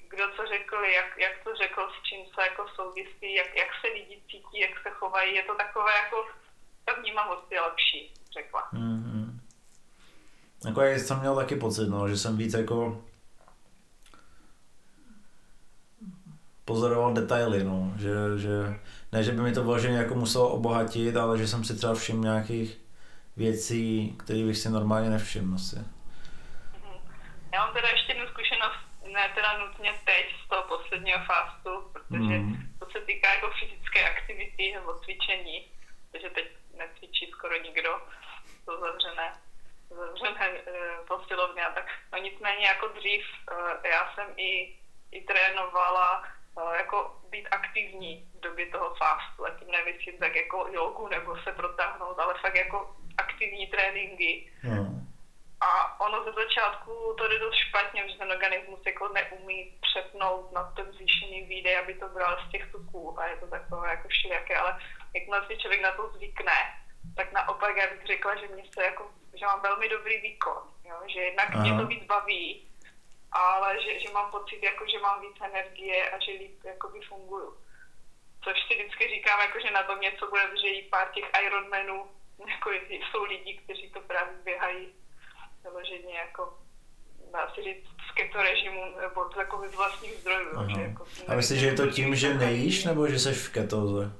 kdo 0.08 0.24
co 0.36 0.46
řekl, 0.46 0.76
jak, 0.76 1.18
jak 1.18 1.44
to 1.44 1.50
řekl, 1.54 1.88
s 1.94 2.02
čím 2.02 2.20
se 2.34 2.40
jako 2.42 2.68
souvisí, 2.74 3.34
jak, 3.34 3.56
jak 3.56 3.68
se 3.80 3.88
lidi 3.88 4.22
cítí, 4.30 4.58
jak 4.60 4.82
se 4.82 4.90
chovají. 4.90 5.34
Je 5.34 5.42
to 5.42 5.54
takové 5.54 5.92
jako, 6.04 6.16
ta 6.84 6.92
vnímavost 6.92 7.52
je 7.52 7.60
lepší, 7.60 8.14
řekla. 8.32 8.68
Mm-hmm. 8.72 9.40
Jako 10.66 10.80
já 10.80 10.98
jsem 10.98 11.20
měl 11.20 11.36
taky 11.36 11.56
pocit, 11.56 11.88
no, 11.88 12.08
že 12.08 12.16
jsem 12.16 12.36
víc 12.36 12.54
jako 12.54 13.04
pozoroval 16.64 17.14
detaily, 17.14 17.64
no, 17.64 17.92
že, 17.96 18.14
že 18.36 18.80
ne, 19.16 19.22
že 19.22 19.32
by 19.32 19.40
mi 19.42 19.52
to 19.52 19.64
vloženě 19.64 19.98
jako 19.98 20.14
muselo 20.14 20.48
obohatit, 20.48 21.16
ale 21.16 21.38
že 21.38 21.46
jsem 21.48 21.64
si 21.64 21.76
třeba 21.76 21.94
všiml 21.94 22.22
nějakých 22.22 22.78
věcí, 23.36 24.16
které 24.20 24.44
bych 24.44 24.58
si 24.58 24.68
normálně 24.70 25.10
nevšiml 25.10 25.54
asi. 25.54 25.76
Mhm. 25.76 26.98
Já 27.52 27.58
mám 27.64 27.74
teda 27.74 27.88
ještě 27.88 28.12
jednu 28.12 28.26
zkušenost, 28.28 28.80
ne 29.12 29.22
teda 29.34 29.58
nutně 29.58 29.90
teď 30.04 30.24
z 30.44 30.48
toho 30.48 30.62
posledního 30.62 31.18
fastu, 31.30 31.70
protože 31.92 32.36
mm. 32.38 32.56
to 32.78 32.86
se 32.90 33.00
týká 33.00 33.34
jako 33.34 33.50
fyzické 33.60 34.10
aktivity 34.10 34.72
nebo 34.74 34.94
cvičení, 34.94 35.64
protože 36.10 36.30
teď 36.30 36.46
necvičí 36.78 37.26
skoro 37.30 37.62
nikdo, 37.62 37.90
to 38.64 38.80
zavřené 38.80 39.28
zavřené 39.90 40.46
e, 40.46 40.60
posilovny 41.08 41.62
a 41.62 41.70
tak. 41.70 41.86
No 42.12 42.18
nicméně 42.18 42.66
jako 42.66 42.88
dřív, 42.88 43.24
e, 43.84 43.88
já 43.88 44.12
jsem 44.14 44.28
i 44.36 44.76
i 45.12 45.20
trénovala 45.20 46.24
jako 46.76 47.20
být 47.30 47.48
aktivní 47.50 48.28
v 48.38 48.40
době 48.40 48.66
toho 48.66 48.94
fastu. 48.94 49.46
A 49.46 49.50
tím 49.50 49.70
nemyslím 49.70 50.18
tak 50.18 50.36
jako 50.36 50.68
jogu 50.72 51.08
nebo 51.08 51.36
se 51.36 51.52
protáhnout, 51.52 52.18
ale 52.18 52.34
fakt 52.40 52.54
jako 52.54 52.96
aktivní 53.18 53.66
tréninky. 53.66 54.52
Mm. 54.62 55.06
A 55.60 56.00
ono 56.00 56.24
ze 56.24 56.32
začátku 56.32 57.14
to 57.18 57.28
jde 57.28 57.38
dost 57.38 57.56
špatně, 57.56 58.08
že 58.08 58.18
ten 58.18 58.30
organismus 58.30 58.80
jako 58.86 59.08
neumí 59.08 59.72
přepnout 59.80 60.52
na 60.52 60.72
ten 60.76 60.92
zvýšený 60.92 61.42
výdej, 61.42 61.78
aby 61.78 61.94
to 61.94 62.08
bral 62.08 62.36
z 62.48 62.50
těch 62.50 62.72
tuků 62.72 63.20
a 63.20 63.26
je 63.26 63.36
to 63.36 63.46
takové 63.46 63.90
jako 63.90 64.08
všelijaké, 64.08 64.56
ale 64.56 64.78
jakmile 65.14 65.46
si 65.46 65.56
člověk 65.56 65.82
na 65.82 65.92
to 65.92 66.08
zvykne, 66.08 66.58
tak 67.16 67.32
naopak 67.32 67.76
já 67.76 67.86
bych 67.90 68.06
řekla, 68.06 68.36
že 68.36 68.48
mě 68.48 68.64
se 68.74 68.84
jako, 68.84 69.10
že 69.34 69.46
mám 69.46 69.60
velmi 69.60 69.88
dobrý 69.88 70.20
výkon, 70.20 70.62
jo? 70.84 70.96
že 71.06 71.20
jednak 71.20 71.48
Aha. 71.54 71.62
mě 71.62 71.78
to 71.80 71.86
víc 71.86 72.04
baví, 72.04 72.68
ale 73.36 73.82
že, 73.82 74.00
že 74.00 74.08
mám 74.12 74.30
pocit, 74.30 74.62
jako, 74.62 74.84
že 74.92 74.98
mám 74.98 75.20
víc 75.20 75.36
energie 75.40 76.10
a 76.10 76.18
že 76.24 76.32
líp 76.32 76.64
jakoby 76.64 77.00
funguju. 77.00 77.56
Což 78.44 78.56
si 78.66 78.74
vždycky 78.74 79.08
říkám, 79.14 79.40
jako, 79.40 79.60
že 79.60 79.70
na 79.70 79.82
tom 79.82 80.00
něco 80.00 80.30
bude, 80.30 80.42
že 80.62 80.68
i 80.68 80.88
pár 80.88 81.08
těch 81.14 81.28
Ironmanů, 81.46 82.06
jako 82.48 82.70
jsou 82.90 83.22
lidi, 83.24 83.60
kteří 83.64 83.90
to 83.90 84.00
právě 84.00 84.34
běhají 84.44 84.94
vyloženě 85.62 86.14
jako 86.14 86.58
dá 87.32 87.52
se 87.54 87.62
říct 87.62 87.86
z 88.08 88.14
keto 88.14 88.42
režimu 88.42 88.82
nebo 89.00 89.30
jako 89.38 89.68
z 89.68 89.74
vlastních 89.74 90.14
zdrojů. 90.14 90.48
Že 90.74 90.82
jako, 90.82 91.04
a 91.28 91.34
myslíš, 91.34 91.60
že 91.60 91.66
je 91.66 91.74
to 91.74 91.86
tím, 91.86 92.14
že 92.14 92.34
nejíš 92.34 92.84
nebo 92.84 93.08
že 93.08 93.18
jsi 93.18 93.32
v 93.32 93.52
ketoze? 93.52 94.12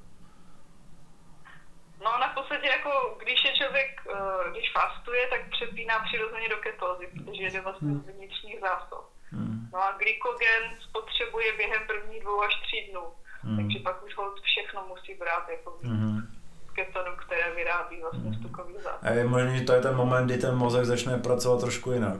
No 2.07 2.19
na 2.19 2.27
podstatě 2.27 2.67
jako, 2.67 2.91
když 3.23 3.39
je 3.45 3.51
člověk, 3.59 3.91
eh, 4.09 4.51
když 4.51 4.71
fastuje, 4.79 5.27
tak 5.27 5.41
přepíná 5.49 5.95
přirozeně 5.99 6.49
do 6.49 6.57
ketózy, 6.57 7.05
protože 7.13 7.43
jde 7.43 7.61
vlastně 7.61 7.91
hmm. 7.91 8.03
z 8.03 8.15
vnitřních 8.15 8.59
zásob. 8.67 9.03
Hmm. 9.31 9.69
No 9.73 9.79
a 9.83 9.97
glykogen 10.01 10.63
spotřebuje 10.87 11.57
během 11.57 11.87
prvních 11.87 12.21
dvou 12.23 12.43
až 12.43 12.53
tří 12.63 12.79
dnů, 12.91 13.05
hmm. 13.41 13.57
takže 13.57 13.79
pak 13.79 14.03
už 14.03 14.13
všechno 14.43 14.79
musí 14.87 15.13
brát 15.13 15.49
jako 15.49 15.69
hmm 15.83 16.37
ketonu, 16.77 17.15
které 17.25 17.55
vyrábí 17.55 18.01
vlastně 18.01 18.33
z 18.33 18.41
tukových 18.41 18.81
zásob. 18.83 18.99
A 19.01 19.09
je 19.09 19.23
možné, 19.23 19.57
že 19.57 19.63
to 19.63 19.73
je 19.73 19.81
ten 19.81 19.95
moment, 19.95 20.25
kdy 20.25 20.37
ten 20.37 20.55
mozek 20.55 20.85
začne 20.85 21.17
pracovat 21.17 21.61
trošku 21.61 21.91
jinak? 21.91 22.19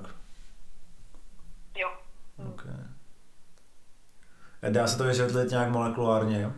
Jo. 1.77 1.89
Okay. 2.53 2.81
A 4.63 4.69
dá 4.69 4.87
se 4.87 4.97
to 4.97 5.03
vysvětlit 5.03 5.51
nějak 5.51 5.69
molekulárně? 5.69 6.43
No 6.43 6.53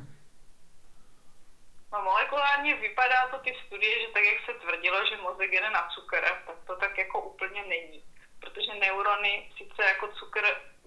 molekulárně 2.50 2.75
vypadá 2.75 3.27
to 3.32 3.38
ty 3.39 3.56
studie, 3.65 4.01
že 4.01 4.08
tak, 4.13 4.24
jak 4.24 4.46
se 4.46 4.53
tvrdilo, 4.53 5.06
že 5.06 5.18
mozek 5.18 5.53
jede 5.53 5.70
na 5.70 5.89
cukr, 5.96 6.22
tak 6.48 6.56
to 6.68 6.75
tak 6.75 6.98
jako 6.98 7.22
úplně 7.22 7.63
není. 7.65 8.03
Protože 8.39 8.79
neurony 8.79 9.51
sice 9.58 9.84
jako 9.84 10.08
cukr 10.08 10.41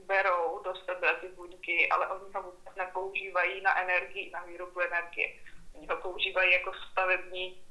berou 0.07 0.63
do 0.65 0.75
sebe 0.75 1.15
ty 1.21 1.29
buňky, 1.29 1.89
ale 1.89 2.09
oni 2.09 2.33
ho 2.35 2.43
vůbec 2.43 2.77
nepoužívají 2.77 3.61
na 3.61 3.81
energii, 3.83 4.31
na 4.31 4.45
výrobu 4.45 4.81
energie. 4.81 5.29
Oni 5.75 5.87
ho 5.87 5.97
používají 5.97 6.53
jako 6.53 6.73
stavební 6.91 7.63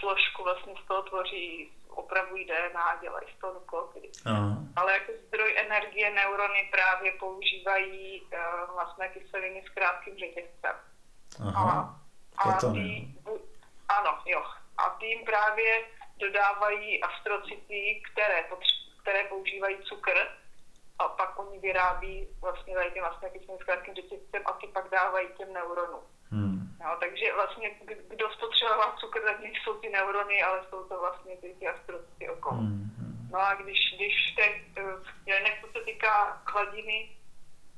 složku, 0.00 0.44
vlastně 0.44 0.74
z 0.84 0.86
toho 0.88 1.02
tvoří, 1.02 1.72
opravují 1.88 2.44
DNA, 2.44 2.98
dělají 3.00 3.26
z 3.36 3.40
toho 3.40 3.54
nukleotidy. 3.54 4.10
Ale 4.76 4.92
jako 4.92 5.12
zdroj 5.26 5.54
energie 5.58 6.10
neurony 6.10 6.68
právě 6.72 7.12
používají 7.12 8.22
uh, 8.22 8.74
vlastně 8.74 9.08
kyseliny 9.08 9.64
s 9.66 9.74
krátkým 9.74 10.18
řetězcem. 10.18 10.76
Aha. 11.40 11.72
A, 11.72 12.05
a 12.38 12.52
tý, 12.52 13.14
ano, 13.88 14.18
jo. 14.26 14.42
A 14.78 14.96
tím 15.00 15.24
právě 15.24 15.84
dodávají 16.18 17.02
astrocity, 17.02 18.02
které, 18.12 18.44
které 19.02 19.24
používají 19.24 19.76
cukr, 19.82 20.28
a 20.98 21.08
pak 21.08 21.38
oni 21.38 21.58
vyrábí 21.58 22.28
vlastně 22.40 22.74
tady 22.74 22.90
ty 22.90 23.00
vlastně 23.00 23.30
kyseliny 23.30 23.58
s 23.62 23.64
krátkým 23.64 23.94
řetězcem 23.94 24.42
a 24.44 24.52
ty 24.52 24.66
pak 24.66 24.90
dávají 24.90 25.28
těm 25.38 25.52
neuronům. 25.52 26.04
Hmm. 26.30 26.76
No, 26.80 26.96
takže 27.00 27.34
vlastně, 27.34 27.70
kdo 28.08 28.30
spotřebová 28.30 28.96
cukr, 29.00 29.20
tak 29.20 29.36
jsou 29.40 29.74
ty 29.74 29.88
neurony, 29.88 30.42
ale 30.42 30.60
jsou 30.70 30.84
to 30.84 31.00
vlastně 31.00 31.36
ty, 31.36 31.54
ty 31.58 31.68
astrocity 31.68 32.28
okolo. 32.28 32.56
Mm-hmm. 32.56 33.30
No 33.32 33.38
a 33.38 33.54
když, 33.54 33.78
když 33.96 34.14
jinak 35.26 35.60
co 35.60 35.72
se 35.72 35.84
týká 35.84 36.42
hladiny 36.52 37.16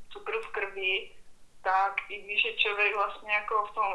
cukru 0.08 0.40
v 0.42 0.52
krvi, 0.52 1.10
tak 1.68 1.94
i 2.08 2.22
když 2.22 2.44
je 2.44 2.52
člověk 2.56 2.96
vlastně 2.96 3.32
jako 3.32 3.66
v 3.66 3.74
tom 3.74 3.92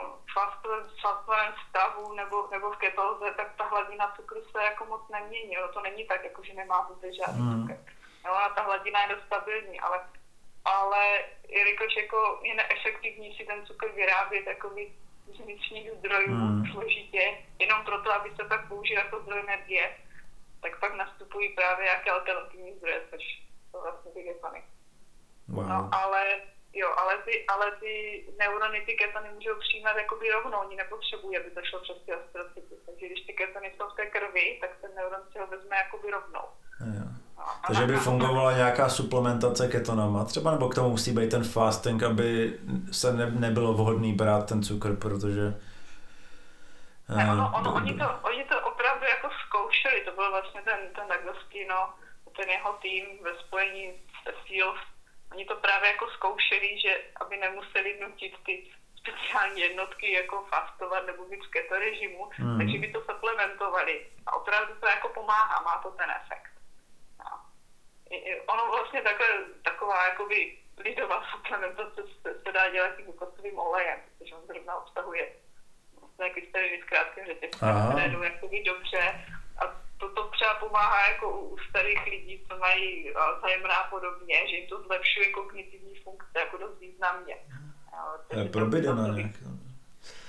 fastovém 1.01 1.53
stavu 1.69 2.13
nebo, 2.13 2.47
nebo 2.51 2.71
v 2.71 2.77
ketóze, 2.77 3.33
tak 3.37 3.55
ta 3.57 3.65
hladina 3.67 4.13
cukru 4.15 4.41
se 4.51 4.63
jako 4.63 4.85
moc 4.85 5.01
nemění. 5.09 5.53
Jo? 5.53 5.67
To 5.73 5.81
není 5.81 6.05
tak, 6.05 6.23
jako 6.23 6.43
že 6.43 6.53
nemá 6.53 6.87
vůbec 6.89 7.15
žádný 7.15 7.41
mm. 7.41 7.61
cukr. 7.61 7.77
No, 8.25 8.31
a 8.31 8.49
ta 8.49 8.61
hladina 8.61 9.01
je 9.01 9.15
dost 9.15 9.25
stabilní, 9.25 9.79
ale 9.79 9.97
ale 10.65 11.23
jelikož 11.49 11.95
jako 11.95 12.39
je 12.43 12.55
neefektivní 12.55 13.35
si 13.35 13.45
ten 13.45 13.65
cukr 13.65 13.91
vyrábět 13.91 14.45
takový 14.45 14.93
z 15.35 15.39
vnitřních 15.39 15.91
zdrojů 15.91 16.35
hmm. 16.35 16.65
složitě, 16.71 17.37
jenom 17.59 17.85
proto, 17.85 18.13
aby 18.13 18.29
se 18.35 18.43
pak 18.43 18.67
použil 18.67 18.97
jako 18.97 19.19
zdroj 19.19 19.39
energie, 19.39 19.97
tak 20.61 20.79
pak 20.79 20.93
nastupují 20.95 21.49
právě 21.49 21.87
jaké 21.87 22.11
alternativní 22.11 22.73
zdroje, 22.73 23.01
což 23.09 23.41
jsou 23.71 23.81
vlastně 23.81 24.11
ty 24.11 24.23
ketony. 24.23 24.63
Wow. 25.47 25.67
No, 25.67 25.89
ale 25.91 26.41
jo, 26.73 26.89
ale 26.97 27.17
ty, 27.25 27.45
ale 27.45 27.71
ty 27.79 27.93
neurony 28.39 28.81
ty 28.85 28.93
ketony 28.93 29.29
můžou 29.35 29.55
přijímat 29.59 29.97
jakoby 29.97 30.31
rovnou, 30.31 30.57
oni 30.57 30.75
nepotřebují, 30.75 31.37
aby 31.37 31.49
to 31.49 31.61
šlo 31.63 31.79
přes 31.79 31.97
ty 32.05 32.11
astrocyty. 32.13 32.75
Takže 32.85 33.05
když 33.07 33.21
ty 33.25 33.33
ketony 33.33 33.71
jsou 33.77 33.87
v 33.89 33.95
té 33.95 34.05
krvi, 34.05 34.57
tak 34.61 34.69
ten 34.81 34.91
neuron 34.95 35.21
si 35.31 35.39
ho 35.39 35.47
vezme 35.47 35.75
jakoby 35.77 36.11
rovnou. 36.11 36.45
Yeah. 36.93 37.23
Takže 37.67 37.85
by 37.85 37.95
fungovala 37.95 38.51
nějaká 38.51 38.89
suplementace 38.89 39.67
ketonama 39.67 40.25
třeba, 40.25 40.51
nebo 40.51 40.69
k 40.69 40.75
tomu 40.75 40.89
musí 40.89 41.11
být 41.11 41.29
ten 41.29 41.43
fasting, 41.43 42.03
aby 42.03 42.59
se 42.91 43.13
ne, 43.13 43.31
nebylo 43.31 43.73
vhodný 43.73 44.13
brát 44.13 44.49
ten 44.49 44.63
cukr, 44.63 44.95
protože... 44.95 45.55
Ne, 47.15 47.31
ono, 47.31 47.51
ono, 47.55 47.71
uh, 47.71 47.77
oni, 47.77 47.93
to, 47.93 48.05
oni 48.21 48.43
to 48.43 48.61
opravdu 48.61 49.05
jako 49.05 49.29
zkoušeli, 49.47 50.01
to 50.01 50.11
byl 50.11 50.31
vlastně 50.31 50.61
ten, 50.61 50.79
ten 50.95 51.11
Agostino, 51.11 51.89
ten 52.37 52.49
jeho 52.49 52.73
tým 52.73 53.05
ve 53.23 53.35
spojení 53.35 53.93
se 54.23 54.31
oni 55.33 55.45
to 55.45 55.55
právě 55.55 55.89
jako 55.91 56.07
zkoušeli, 56.09 56.79
že 56.79 57.01
aby 57.15 57.37
nemuseli 57.37 57.99
nutit 58.01 58.33
ty 58.45 58.71
speciální 58.97 59.61
jednotky 59.61 60.13
jako 60.13 60.45
fastovat 60.49 61.05
nebo 61.05 61.25
být 61.25 61.45
v 61.45 61.49
keto 61.49 61.75
režimu, 61.79 62.29
hmm. 62.33 62.57
takže 62.57 62.77
by 62.77 62.91
to 62.91 63.01
suplementovali. 63.01 64.07
A 64.25 64.35
opravdu 64.35 64.73
to 64.79 64.87
jako 64.87 65.09
pomáhá, 65.09 65.61
má 65.61 65.77
to 65.83 65.91
ten 65.91 66.11
efekt 66.11 66.53
ono 68.47 68.71
vlastně 68.71 69.01
takhle, 69.01 69.27
taková 69.63 70.05
jakoby 70.05 70.57
lidová 70.77 71.23
suplementace 71.31 72.01
se, 72.21 72.39
se 72.43 72.51
dá 72.51 72.69
dělat 72.69 72.95
tím 72.95 73.05
kokosovým 73.05 73.59
olejem, 73.59 73.99
protože 74.17 74.35
on 74.35 74.47
zrovna 74.47 74.75
obsahuje 74.75 75.31
vlastně 75.99 76.29
krystaliny 76.29 76.81
s 76.81 76.85
krátkým 76.85 77.25
řetězcem, 77.25 77.89
které 77.89 78.09
jdou 78.09 78.23
jakoby 78.23 78.63
dobře 78.63 79.25
to, 80.03 80.09
to 80.09 80.29
třeba 80.35 80.53
pomáhá 80.53 80.99
jako 81.11 81.39
u 81.39 81.57
starých 81.69 82.05
lidí, 82.05 82.43
co 82.47 82.57
mají 82.57 83.13
Alzheimer 83.15 83.71
a 83.71 83.89
podobně, 83.89 84.35
že 84.49 84.55
jim 84.55 84.67
to 84.69 84.83
zlepšuje 84.87 85.27
kognitivní 85.31 85.95
funkce 86.03 86.39
jako 86.39 86.57
dost 86.57 86.79
významně. 86.79 87.35
To 88.27 88.39
je 88.39 88.45
probidena 88.45 89.07
nějak. 89.07 89.31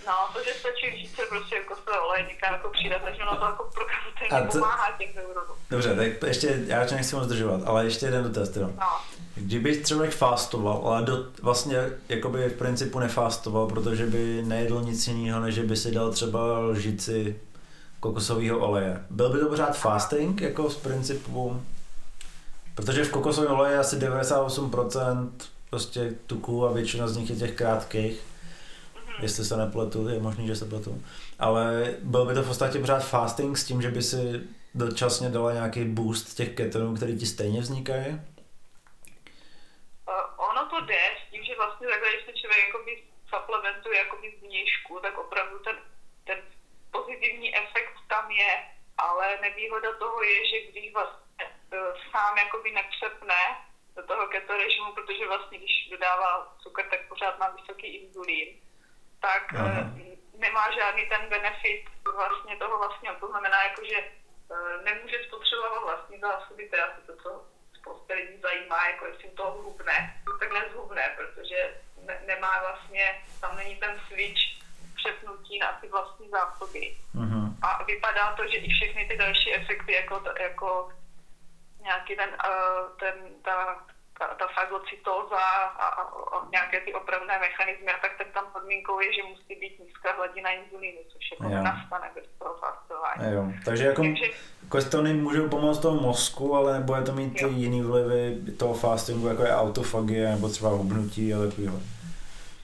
No, 0.07 0.13
to, 0.33 0.45
že 0.45 0.51
stačí 0.51 0.91
říct 0.91 1.17
se 1.17 1.23
prostě 1.29 1.55
jako 1.57 1.77
se 1.77 1.99
olej 1.99 2.25
někam 2.29 2.53
jako 2.53 2.69
přidat, 2.71 3.03
takže 3.05 3.23
ono 3.23 3.37
to 3.37 3.45
jako 3.45 3.71
prokazatelně 3.75 4.47
to... 4.47 4.59
pomáhá 4.59 4.93
těch 4.99 5.15
neuronů. 5.15 5.55
Dobře, 5.71 5.97
tak 5.97 6.29
ještě, 6.29 6.63
já 6.67 6.87
tě 6.87 6.95
nechci 6.95 7.15
moc 7.15 7.25
zdržovat, 7.25 7.61
ale 7.67 7.85
ještě 7.85 8.07
jeden 8.07 8.25
dotaz 8.25 8.49
teda. 8.49 8.67
No. 8.67 9.01
Kdyby 9.35 9.85
člověk 9.85 10.15
fastoval, 10.15 10.83
ale 10.85 11.03
do, 11.03 11.17
vlastně 11.43 11.77
jakoby 12.09 12.49
v 12.49 12.59
principu 12.59 12.99
nefastoval, 12.99 13.67
protože 13.67 14.07
by 14.07 14.43
nejedl 14.43 14.81
nic 14.81 15.09
jiného, 15.09 15.41
než 15.41 15.59
by 15.59 15.77
si 15.77 15.91
dal 15.93 16.13
třeba 16.13 16.59
lžici 16.59 17.41
kokosového 18.05 18.59
oleje. 18.59 19.05
Byl 19.11 19.29
by 19.33 19.39
to 19.39 19.49
pořád 19.49 19.77
fasting, 19.77 20.41
jako 20.41 20.71
z 20.71 20.77
principu? 20.77 21.63
Protože 22.75 23.05
v 23.05 23.11
kokosovém 23.11 23.53
oleji 23.53 23.75
je 23.75 23.79
asi 23.79 23.97
98% 23.97 25.31
prostě 25.71 26.13
tuků 26.27 26.67
a 26.67 26.73
většina 26.73 27.09
z 27.09 27.17
nich 27.17 27.31
je 27.31 27.37
těch 27.37 27.55
krátkých 27.55 28.35
jestli 29.23 29.45
se 29.45 29.57
nepletu, 29.57 30.09
je 30.09 30.21
možný, 30.21 30.47
že 30.47 30.57
se 30.57 30.65
pletu. 30.65 31.03
Ale 31.39 31.95
byl 32.03 32.27
by 32.27 32.35
to 32.35 32.43
v 32.43 32.49
podstatě 32.49 32.79
pořád 32.79 32.99
fasting 32.99 33.59
s 33.59 33.65
tím, 33.65 33.83
že 33.83 33.91
by 33.91 34.03
si 34.03 34.41
dočasně 34.75 35.29
dala 35.29 35.53
nějaký 35.53 35.85
boost 35.85 36.37
těch 36.37 36.55
ketonů, 36.55 36.97
který 36.97 37.19
ti 37.19 37.27
stejně 37.27 37.61
vznikají? 37.61 38.21
Ono 40.51 40.63
to 40.71 40.87
jde, 40.87 41.05
s 41.21 41.31
tím, 41.31 41.45
že 41.45 41.57
vlastně 41.57 41.87
takhle, 41.89 42.09
když 42.13 42.25
se 42.27 42.33
člověk 42.41 42.67
jakoby 42.67 42.93
supplementuje 43.35 43.99
jakoby 43.99 44.27
zvnějšku, 44.39 44.99
tak 45.03 45.19
opravdu 45.19 45.59
ten, 45.59 45.77
ten 46.27 46.39
pozitivní 46.95 47.57
efekt 47.57 47.95
tam 48.09 48.31
je, 48.31 48.53
ale 48.99 49.39
nevýhoda 49.41 49.93
toho 49.99 50.23
je, 50.23 50.39
že 50.51 50.57
když 50.71 50.93
vlastně 50.93 51.45
uh, 51.45 51.79
sám 52.13 52.39
jakoby 52.39 52.71
nepřepne 52.71 53.41
do 53.97 54.03
toho 54.03 54.27
keto 54.27 54.57
režimu, 54.57 54.93
protože 54.93 55.27
vlastně 55.27 55.59
když 55.59 55.89
dodává 55.91 56.57
cukr, 56.63 56.83
tak 56.91 57.09
pořád 57.09 57.39
má 57.39 57.49
vysoký 57.49 57.87
inzulín, 57.87 58.49
tak 59.21 59.55
Aha. 59.55 59.69
Eh, 59.71 60.17
nemá 60.39 60.71
žádný 60.71 61.07
ten 61.09 61.29
benefit 61.29 61.85
vlastně 62.15 62.57
toho 62.57 62.79
vlastně, 62.79 63.11
to 63.21 63.29
znamená 63.29 63.63
jako, 63.63 63.85
že 63.85 63.99
eh, 63.99 64.83
nemůže 64.83 65.25
spotřebovat 65.27 65.83
vlastní 65.83 66.21
zásoby, 66.21 66.69
teda 66.69 66.87
to, 67.07 67.17
co 67.17 67.45
spousta 67.79 68.15
lidí 68.15 68.41
zajímá, 68.41 68.89
jako 68.89 69.07
jestli 69.07 69.29
to 69.29 69.51
hubne, 69.51 70.23
tak 70.41 70.53
nezhubne, 70.53 71.15
protože 71.17 71.81
ne, 72.07 72.23
nemá 72.27 72.61
vlastně, 72.61 73.25
tam 73.41 73.57
není 73.57 73.77
ten 73.77 74.01
switch 74.09 74.64
přepnutí 75.05 75.59
na 75.59 75.79
ty 75.81 75.89
vlastní 75.89 76.29
zásoby. 76.31 76.97
Mm-hmm. 77.15 77.47
A 77.63 77.83
vypadá 77.85 78.33
to, 78.37 78.43
že 78.47 78.57
i 78.57 78.69
všechny 78.69 79.07
ty 79.09 79.17
další 79.17 79.55
efekty, 79.55 79.93
jako, 79.93 80.23
jako 80.41 80.89
nějaký 81.83 82.17
ten, 82.17 82.29
uh, 82.29 82.99
ten 82.99 83.15
ta 83.45 83.85
ta, 84.19 84.27
ta 84.39 84.47
fagocytóza 84.55 85.37
a, 85.37 85.87
a, 85.87 86.03
a 86.35 86.49
nějaké 86.51 86.81
ty 86.81 86.95
opravné 86.95 87.39
mechanizmy, 87.39 87.93
a 87.93 87.99
tak, 88.03 88.13
tak 88.19 88.27
tam 88.35 88.45
podmínkou 88.53 89.01
je, 89.01 89.15
že 89.15 89.23
musí 89.23 89.61
být 89.61 89.79
nízká 89.85 90.13
hladina 90.17 90.51
inzulínu, 90.51 90.99
což 91.13 91.31
jako 91.33 91.49
nastane 91.49 92.11
bez 92.15 92.25
toho 92.39 92.55
fastování. 92.55 93.35
Jo. 93.35 93.45
Takže 93.65 93.85
jako 93.85 94.03
Takže, 94.03 94.27
kostony 94.69 95.15
můžou 95.15 95.49
pomoct 95.49 95.79
tomu 95.79 96.01
mozku, 96.01 96.57
ale 96.57 96.79
nebo 96.79 96.95
je 96.95 97.03
to 97.03 97.13
mít 97.13 97.41
jo. 97.43 97.49
jiný 97.49 97.83
vlivy 97.83 98.37
toho 98.59 98.75
fastingu, 98.75 99.29
jako 99.29 99.43
je 99.43 99.57
autofagie 99.57 100.29
nebo 100.29 100.49
třeba 100.49 100.71
hubnutí 100.71 101.35
a 101.35 101.39
takovýhle. 101.39 101.81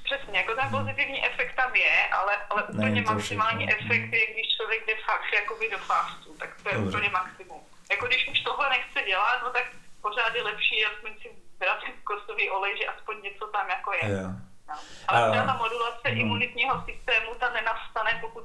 Přesně, 0.05 0.39
jako 0.39 0.55
ten 0.55 0.71
pozitivní 0.71 1.27
efekt 1.27 1.40
tam 1.71 1.77
je, 1.77 2.09
ale, 2.21 2.33
ale 2.51 2.63
úplně 2.63 3.03
maximální 3.03 3.67
všechno. 3.67 3.85
efekt 3.85 4.13
je, 4.13 4.33
když 4.33 4.47
člověk 4.57 4.87
jde 4.87 4.95
fakt 5.07 5.33
jakoby 5.35 5.71
do 5.71 5.79
fastu, 5.79 6.31
tak 6.39 6.51
to 6.63 6.69
je 6.69 6.75
Dobře. 6.75 6.89
úplně 6.89 7.11
maximum. 7.11 7.61
Jako 7.91 8.07
když 8.07 8.29
už 8.33 8.41
tohle 8.41 8.69
nechce 8.69 8.99
dělat, 9.11 9.37
no 9.43 9.51
tak 9.51 9.67
pořád 10.03 10.35
je 10.35 10.43
lepší 10.43 10.85
aspoň 10.85 11.11
si 11.23 11.29
brát 11.59 11.79
kostový 12.05 12.51
olej, 12.51 12.73
že 12.79 12.87
aspoň 12.87 13.23
něco 13.23 13.47
tam 13.47 13.69
jako 13.69 13.91
je. 13.93 14.05
Yeah. 14.09 14.35
No. 14.69 14.75
Ale 15.09 15.29
uh, 15.29 15.47
ta 15.47 15.57
modulace 15.57 16.07
uh, 16.11 16.19
imunitního 16.19 16.75
systému 16.89 17.29
ta 17.41 17.49
nenastane, 17.59 18.11
pokud, 18.21 18.45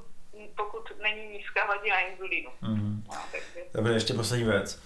pokud 0.56 0.84
není 1.02 1.28
nízká 1.28 1.64
hladina 1.66 1.98
inzulínu. 1.98 2.50
Uh, 2.62 2.78
no, 3.08 3.20
Dobře, 3.74 3.92
ještě 3.92 4.14
poslední 4.14 4.44
věc. 4.44 4.82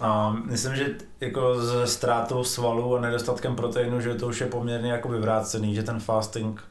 A 0.00 0.30
myslím, 0.30 0.76
že 0.76 0.86
jako 1.20 1.60
ze 1.60 1.86
ztrátou 1.86 2.44
svalů 2.44 2.96
a 2.96 3.00
nedostatkem 3.00 3.56
proteinu, 3.56 4.00
že 4.00 4.14
to 4.14 4.26
už 4.26 4.40
je 4.40 4.46
poměrně 4.46 4.92
jako 4.92 5.08
vyvrácený, 5.08 5.74
že 5.74 5.82
ten 5.82 6.00
fasting 6.00 6.64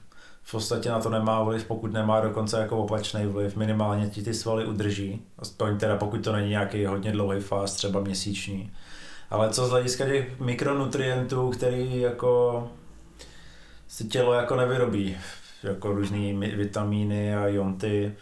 v 0.47 0.51
podstatě 0.51 0.89
na 0.89 0.99
to 0.99 1.09
nemá 1.09 1.43
vliv, 1.43 1.65
pokud 1.65 1.93
nemá 1.93 2.21
dokonce 2.21 2.59
jako 2.59 2.77
opačný 2.77 3.25
vliv, 3.25 3.55
minimálně 3.55 4.09
ti 4.09 4.23
ty 4.23 4.33
svaly 4.33 4.65
udrží, 4.65 5.21
aspoň 5.39 5.77
teda 5.77 5.97
pokud 5.97 6.23
to 6.23 6.31
není 6.31 6.49
nějaký 6.49 6.85
hodně 6.85 7.11
dlouhý 7.11 7.39
fast, 7.39 7.75
třeba 7.75 7.99
měsíční. 7.99 8.71
Ale 9.29 9.49
co 9.49 9.67
z 9.67 9.69
hlediska 9.69 10.05
těch 10.05 10.39
mikronutrientů, 10.39 11.49
který 11.49 11.99
jako 11.99 12.67
si 13.87 14.03
tělo 14.03 14.33
jako 14.33 14.55
nevyrobí, 14.55 15.17
jako 15.63 15.91
různý 15.91 16.33
vitamíny 16.33 17.35
a 17.35 17.47
jonty, 17.47 18.15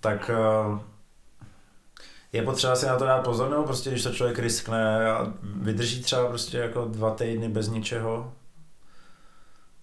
tak 0.00 0.30
eh, 0.34 0.78
je 2.32 2.42
potřeba 2.42 2.76
si 2.76 2.86
na 2.86 2.96
to 2.96 3.04
dát 3.04 3.24
pozor, 3.24 3.50
nebo 3.50 3.62
prostě 3.62 3.90
když 3.90 4.02
to 4.02 4.12
člověk 4.12 4.38
riskne 4.38 5.10
a 5.10 5.32
vydrží 5.42 6.02
třeba 6.02 6.28
prostě 6.28 6.58
jako 6.58 6.84
dva 6.84 7.10
týdny 7.10 7.48
bez 7.48 7.68
ničeho? 7.68 8.32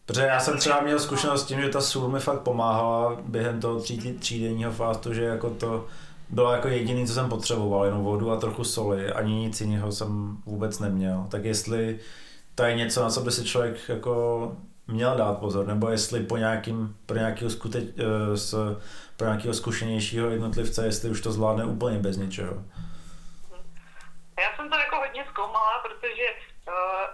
Protože 0.08 0.22
já 0.22 0.40
jsem 0.40 0.58
třeba 0.58 0.82
měl 0.82 1.00
zkušenost 1.00 1.44
s 1.44 1.46
tím, 1.46 1.62
že 1.62 1.70
ta 1.70 1.82
sůl 1.82 2.08
mi 2.08 2.20
fakt 2.20 2.40
pomáhala 2.40 3.18
během 3.24 3.60
toho 3.60 3.80
tří, 3.80 4.14
třídenního 4.20 4.72
fastu, 4.72 5.14
že 5.14 5.24
jako 5.24 5.50
to 5.50 5.88
bylo 6.30 6.52
jako 6.52 6.68
jediný, 6.68 7.08
co 7.08 7.14
jsem 7.14 7.30
potřeboval, 7.30 7.86
jenom 7.86 8.04
vodu 8.04 8.32
a 8.32 8.40
trochu 8.40 8.64
soli, 8.64 9.12
ani 9.12 9.34
nic 9.34 9.62
jiného 9.62 9.92
jsem 9.92 10.38
vůbec 10.46 10.80
neměl. 10.80 11.28
Tak 11.30 11.46
jestli 11.46 12.00
to 12.56 12.64
je 12.64 12.76
něco, 12.76 13.04
na 13.04 13.10
co 13.10 13.22
by 13.22 13.32
si 13.32 13.46
člověk 13.46 13.90
jako 13.90 14.52
měl 14.88 15.18
dát 15.18 15.40
pozor, 15.40 15.68
nebo 15.68 15.90
jestli 15.90 16.20
po 16.20 16.38
nějakým, 16.38 16.98
pro 17.06 17.18
nějakého, 17.18 17.50
skute, 17.50 17.80
eh, 17.80 18.38
s, 18.38 18.78
pro 19.18 19.28
nějakého 19.28 19.54
zkušenějšího 19.54 20.30
jednotlivce, 20.30 20.86
jestli 20.86 21.10
už 21.10 21.22
to 21.22 21.32
zvládne 21.32 21.66
úplně 21.66 22.00
bez 22.00 22.18
ničeho. 22.18 22.64
Já 24.40 24.56
jsem 24.56 24.70
to 24.70 24.78
jako 24.78 24.96
hodně 24.96 25.26
zkoumala, 25.30 25.84
protože 25.88 26.24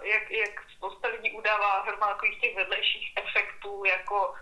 jak, 0.02 0.32
jak 0.32 0.64
spousta 0.78 1.08
lidí 1.08 1.32
udává 1.32 1.82
hromadu 1.82 2.14
takových 2.14 2.42
těch 2.42 2.56
vedlejších 2.56 3.14
efektů, 3.16 3.84
jako 3.86 4.36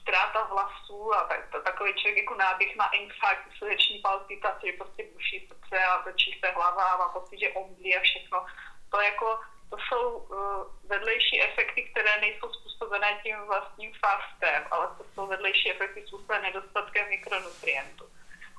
ztráta 0.00 0.44
vlasů 0.44 1.14
a 1.14 1.24
tak, 1.24 1.50
to, 1.52 1.62
takový 1.62 1.94
člověk 1.94 2.16
jako 2.16 2.34
náběh 2.34 2.76
na 2.76 2.88
infarkt, 2.90 3.56
srdeční 3.58 3.98
palpitaci, 3.98 4.72
prostě 4.72 5.04
buší 5.12 5.48
srdce 5.48 5.84
a 5.84 6.02
točí 6.02 6.40
se 6.40 6.50
hlava 6.50 6.84
a 6.84 6.96
má 6.96 7.08
pocit, 7.08 7.38
že 7.38 7.50
omdlí 7.50 7.96
a 7.96 8.00
všechno. 8.00 8.46
To 8.90 9.00
jako, 9.00 9.40
to 9.70 9.76
jsou 9.78 10.16
uh, 10.16 10.88
vedlejší 10.88 11.42
efekty, 11.42 11.82
které 11.82 12.20
nejsou 12.20 12.52
způsobené 12.52 13.20
tím 13.22 13.36
vlastním 13.46 13.92
fastem, 13.94 14.66
ale 14.70 14.86
to 14.98 15.04
jsou 15.14 15.26
vedlejší 15.26 15.70
efekty 15.70 16.06
způsobené 16.06 16.42
nedostatkem 16.42 17.08
mikronutrientů. 17.08 18.04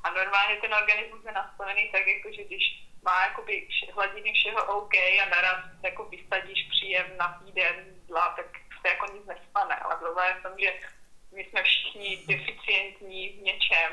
A 0.04 0.10
normálně 0.10 0.56
ten 0.56 0.74
organismus 0.74 1.26
je 1.26 1.32
nastavený 1.32 1.90
tak, 1.92 2.08
jako, 2.08 2.32
že 2.32 2.44
když 2.44 2.91
má 3.04 3.26
jakoby 3.26 3.68
hladiny 3.94 4.34
všeho 4.34 4.66
OK 4.78 4.94
a 4.96 5.30
naraz 5.30 5.66
jako 5.84 6.06
vysadíš 6.06 6.68
příjem 6.70 7.18
na 7.18 7.42
týden 7.46 7.76
jídla, 7.96 8.34
tak 8.36 8.46
se 8.82 8.88
jako 8.88 9.06
nic 9.06 9.26
nestane. 9.26 9.76
Ale 9.76 9.96
problém 9.96 10.28
je 10.28 10.40
v 10.40 10.44
tom, 10.44 10.60
že 10.60 10.74
my 11.32 11.46
jsme 11.46 11.64
všichni 11.64 12.26
deficientní 12.28 13.30
v 13.30 13.42
něčem 13.42 13.92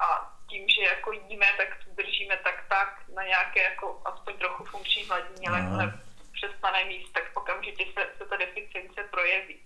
a 0.00 0.36
tím, 0.48 0.68
že 0.68 0.82
jako 0.82 1.12
jíme, 1.12 1.46
tak 1.56 1.68
držíme 1.86 2.36
tak 2.36 2.64
tak 2.68 3.02
na 3.14 3.22
nějaké 3.22 3.62
jako 3.62 4.02
aspoň 4.04 4.38
trochu 4.38 4.64
funkční 4.64 5.04
hladině, 5.04 5.48
ale 5.48 5.58
jakmile 5.58 6.00
přestane 6.32 6.84
míst, 6.84 7.12
tak 7.12 7.24
okamžitě 7.34 7.84
se, 7.84 8.08
se 8.18 8.24
ta 8.24 8.36
deficience 8.36 9.02
projeví. 9.02 9.60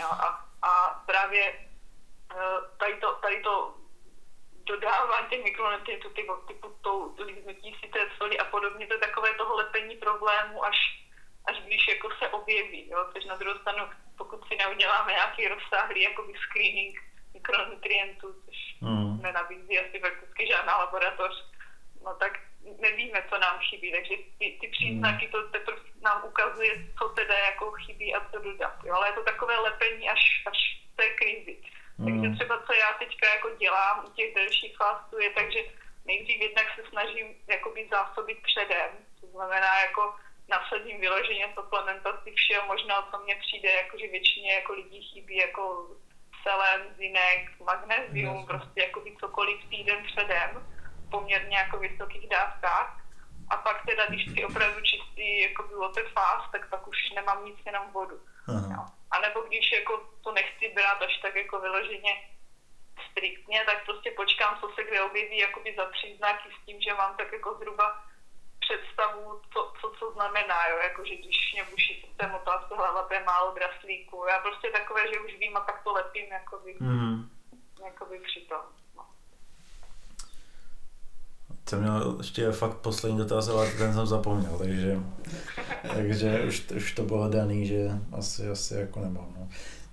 Jo, 0.00 0.08
a, 0.10 0.48
a 0.62 1.02
právě 1.06 1.52
eh, 2.32 2.76
tady 2.78 2.94
to, 2.94 3.14
tady 3.14 3.42
to 3.42 3.74
dodávání 4.66 5.26
těch 5.30 5.44
mikronutrientů 5.44 6.10
typu, 6.10 6.32
typu 6.46 6.68
tou 6.82 7.14
líznutí 7.24 7.76
si 7.80 7.88
té 7.88 8.08
soli 8.16 8.38
a 8.38 8.44
podobně, 8.44 8.86
to 8.86 8.94
je 8.94 9.00
takové 9.00 9.34
toho 9.34 9.56
lepení 9.56 9.96
problému, 9.96 10.64
až, 10.64 10.76
až 11.48 11.56
když 11.66 11.88
jako 11.88 12.08
se 12.18 12.28
objeví, 12.28 12.88
jo, 12.90 13.06
což 13.12 13.24
na 13.24 13.36
druhou 13.36 13.58
stranu 13.58 13.84
pokud 14.18 14.48
si 14.48 14.56
neuděláme 14.56 15.12
nějaký 15.12 15.48
rozsáhlý 15.48 16.02
jakoby 16.02 16.32
screening 16.38 16.98
mikronutrientů, 17.34 18.34
což 18.44 18.56
mm. 18.80 19.22
nenabízí 19.22 19.78
asi 19.78 19.98
prakticky 19.98 20.46
žádná 20.46 20.76
laboratoř, 20.76 21.34
no 22.04 22.14
tak 22.14 22.40
nevíme, 22.80 23.24
co 23.28 23.38
nám 23.38 23.58
chybí, 23.58 23.92
takže 23.92 24.14
ty, 24.38 24.58
ty 24.60 24.68
příznaky 24.68 25.28
to 25.28 25.48
teprve 25.48 25.80
nám 26.02 26.24
ukazuje, 26.24 26.72
co 26.98 27.08
teda 27.08 27.38
jako 27.38 27.70
chybí 27.70 28.14
a 28.14 28.30
co 28.30 28.38
dodat. 28.38 28.74
Jo? 28.84 28.94
Ale 28.94 29.08
je 29.08 29.12
to 29.12 29.22
takové 29.22 29.56
lepení 29.56 30.08
až, 30.08 30.42
až 30.46 30.58
v 30.92 30.96
té 30.96 31.10
krizi. 31.10 31.62
Mm. 31.98 32.06
Takže 32.06 32.36
třeba 32.36 32.62
co 32.66 32.72
já 32.72 32.92
teďka 32.98 33.26
jako 33.34 33.48
dělám 33.56 34.04
u 34.06 34.10
těch 34.10 34.34
delších 34.34 34.76
fastů 34.76 35.18
je 35.18 35.30
takže 35.30 35.60
nejdřív 36.04 36.40
jednak 36.40 36.66
se 36.74 36.82
snažím 36.90 37.26
jakoby 37.48 37.88
zásobit 37.90 38.38
předem, 38.42 38.90
to 39.20 39.26
znamená 39.26 39.80
jako 39.80 40.14
nasadím 40.48 41.00
vyloženě 41.00 41.52
suplementaci 41.54 42.32
všeho 42.32 42.66
možného, 42.66 43.02
co 43.10 43.18
mně 43.18 43.36
přijde, 43.36 43.70
jakože 43.70 44.06
většině 44.08 44.52
jako 44.52 44.72
lidí 44.72 45.02
chybí 45.02 45.36
jako 45.36 45.86
selen, 46.42 46.94
zinek, 46.96 47.60
magnézium, 47.60 48.36
yes. 48.36 48.46
prostě 48.46 48.80
jako 48.80 49.02
cokoliv 49.20 49.64
týden 49.70 50.04
předem, 50.04 50.50
poměrně 51.10 51.56
jako 51.56 51.78
vysokých 51.78 52.28
dávkách. 52.28 53.02
A 53.50 53.56
pak 53.56 53.86
teda, 53.86 54.06
když 54.06 54.24
si 54.24 54.44
opravdu 54.44 54.80
čistý 54.80 55.42
jako 55.42 55.68
water 55.80 56.04
fast, 56.08 56.52
tak 56.52 56.70
pak 56.70 56.88
už 56.88 56.96
nemám 57.14 57.44
nic, 57.44 57.56
jenom 57.66 57.90
vodu. 57.92 58.20
No. 58.48 58.86
A 59.10 59.20
nebo 59.20 59.40
když 59.40 59.72
jako 59.72 60.08
to 60.24 60.32
nechci 60.32 60.68
brát 60.68 61.02
až 61.02 61.18
tak 61.22 61.34
jako 61.34 61.60
vyloženě 61.60 62.30
striktně, 63.10 63.64
tak 63.66 63.84
prostě 63.84 64.10
počkám, 64.10 64.58
co 64.60 64.68
se 64.74 64.84
kde 64.84 65.02
objeví 65.02 65.38
jakoby 65.38 65.74
za 65.76 65.84
příznaky 65.84 66.48
s 66.48 66.66
tím, 66.66 66.80
že 66.80 66.94
mám 66.94 67.16
tak 67.16 67.32
jako 67.32 67.54
zhruba 67.54 68.04
představu, 68.60 69.40
co, 69.52 69.72
co, 69.80 69.92
co 69.98 70.12
znamená, 70.12 70.68
jo, 70.68 70.76
jako, 70.76 71.04
že 71.04 71.16
když 71.16 71.52
mě 71.52 71.64
buší 71.64 72.06
motá 72.30 72.64
se 72.68 72.74
hlava, 72.74 73.02
to 73.02 73.14
je 73.14 73.24
málo 73.24 73.54
draslíků. 73.54 74.26
Já 74.30 74.38
prostě 74.38 74.70
takové, 74.70 75.12
že 75.12 75.20
už 75.20 75.34
vím 75.34 75.56
a 75.56 75.60
tak 75.60 75.84
to 75.84 75.92
lepím, 75.92 76.32
jakoby, 76.32 76.76
mm. 76.80 77.30
jakoby 77.84 78.18
při 78.18 78.40
tom. 78.40 78.58
No. 78.58 78.85
Jsem 81.68 81.80
měl 81.80 82.14
ještě 82.18 82.52
fakt 82.52 82.76
poslední 82.76 83.18
dotaz, 83.18 83.48
ale 83.48 83.70
ten 83.70 83.94
jsem 83.94 84.06
zapomněl, 84.06 84.58
takže, 84.58 85.00
takže 85.94 86.44
už, 86.48 86.64
už 86.76 86.92
to 86.92 87.02
bylo 87.02 87.28
daný, 87.28 87.66
že 87.66 87.90
asi, 88.12 88.48
asi 88.48 88.74
jako 88.74 89.00
nemám. 89.00 89.28
No. 89.38 89.48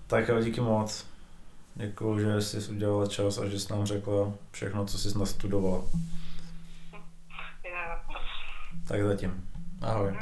Tak 0.08 0.28
jo, 0.28 0.42
díky 0.42 0.62
moc. 0.62 1.06
Děkuji, 1.76 2.20
že 2.20 2.42
jsi 2.42 2.72
udělala 2.72 3.08
čas 3.08 3.38
a 3.38 3.48
že 3.48 3.60
jsi 3.60 3.74
nám 3.74 3.86
řekla 3.86 4.34
všechno, 4.52 4.86
co 4.86 4.98
jsi 4.98 5.18
nastudovala. 5.18 5.84
Tak 8.88 9.04
zatím. 9.04 9.50
Ahoj. 9.82 10.14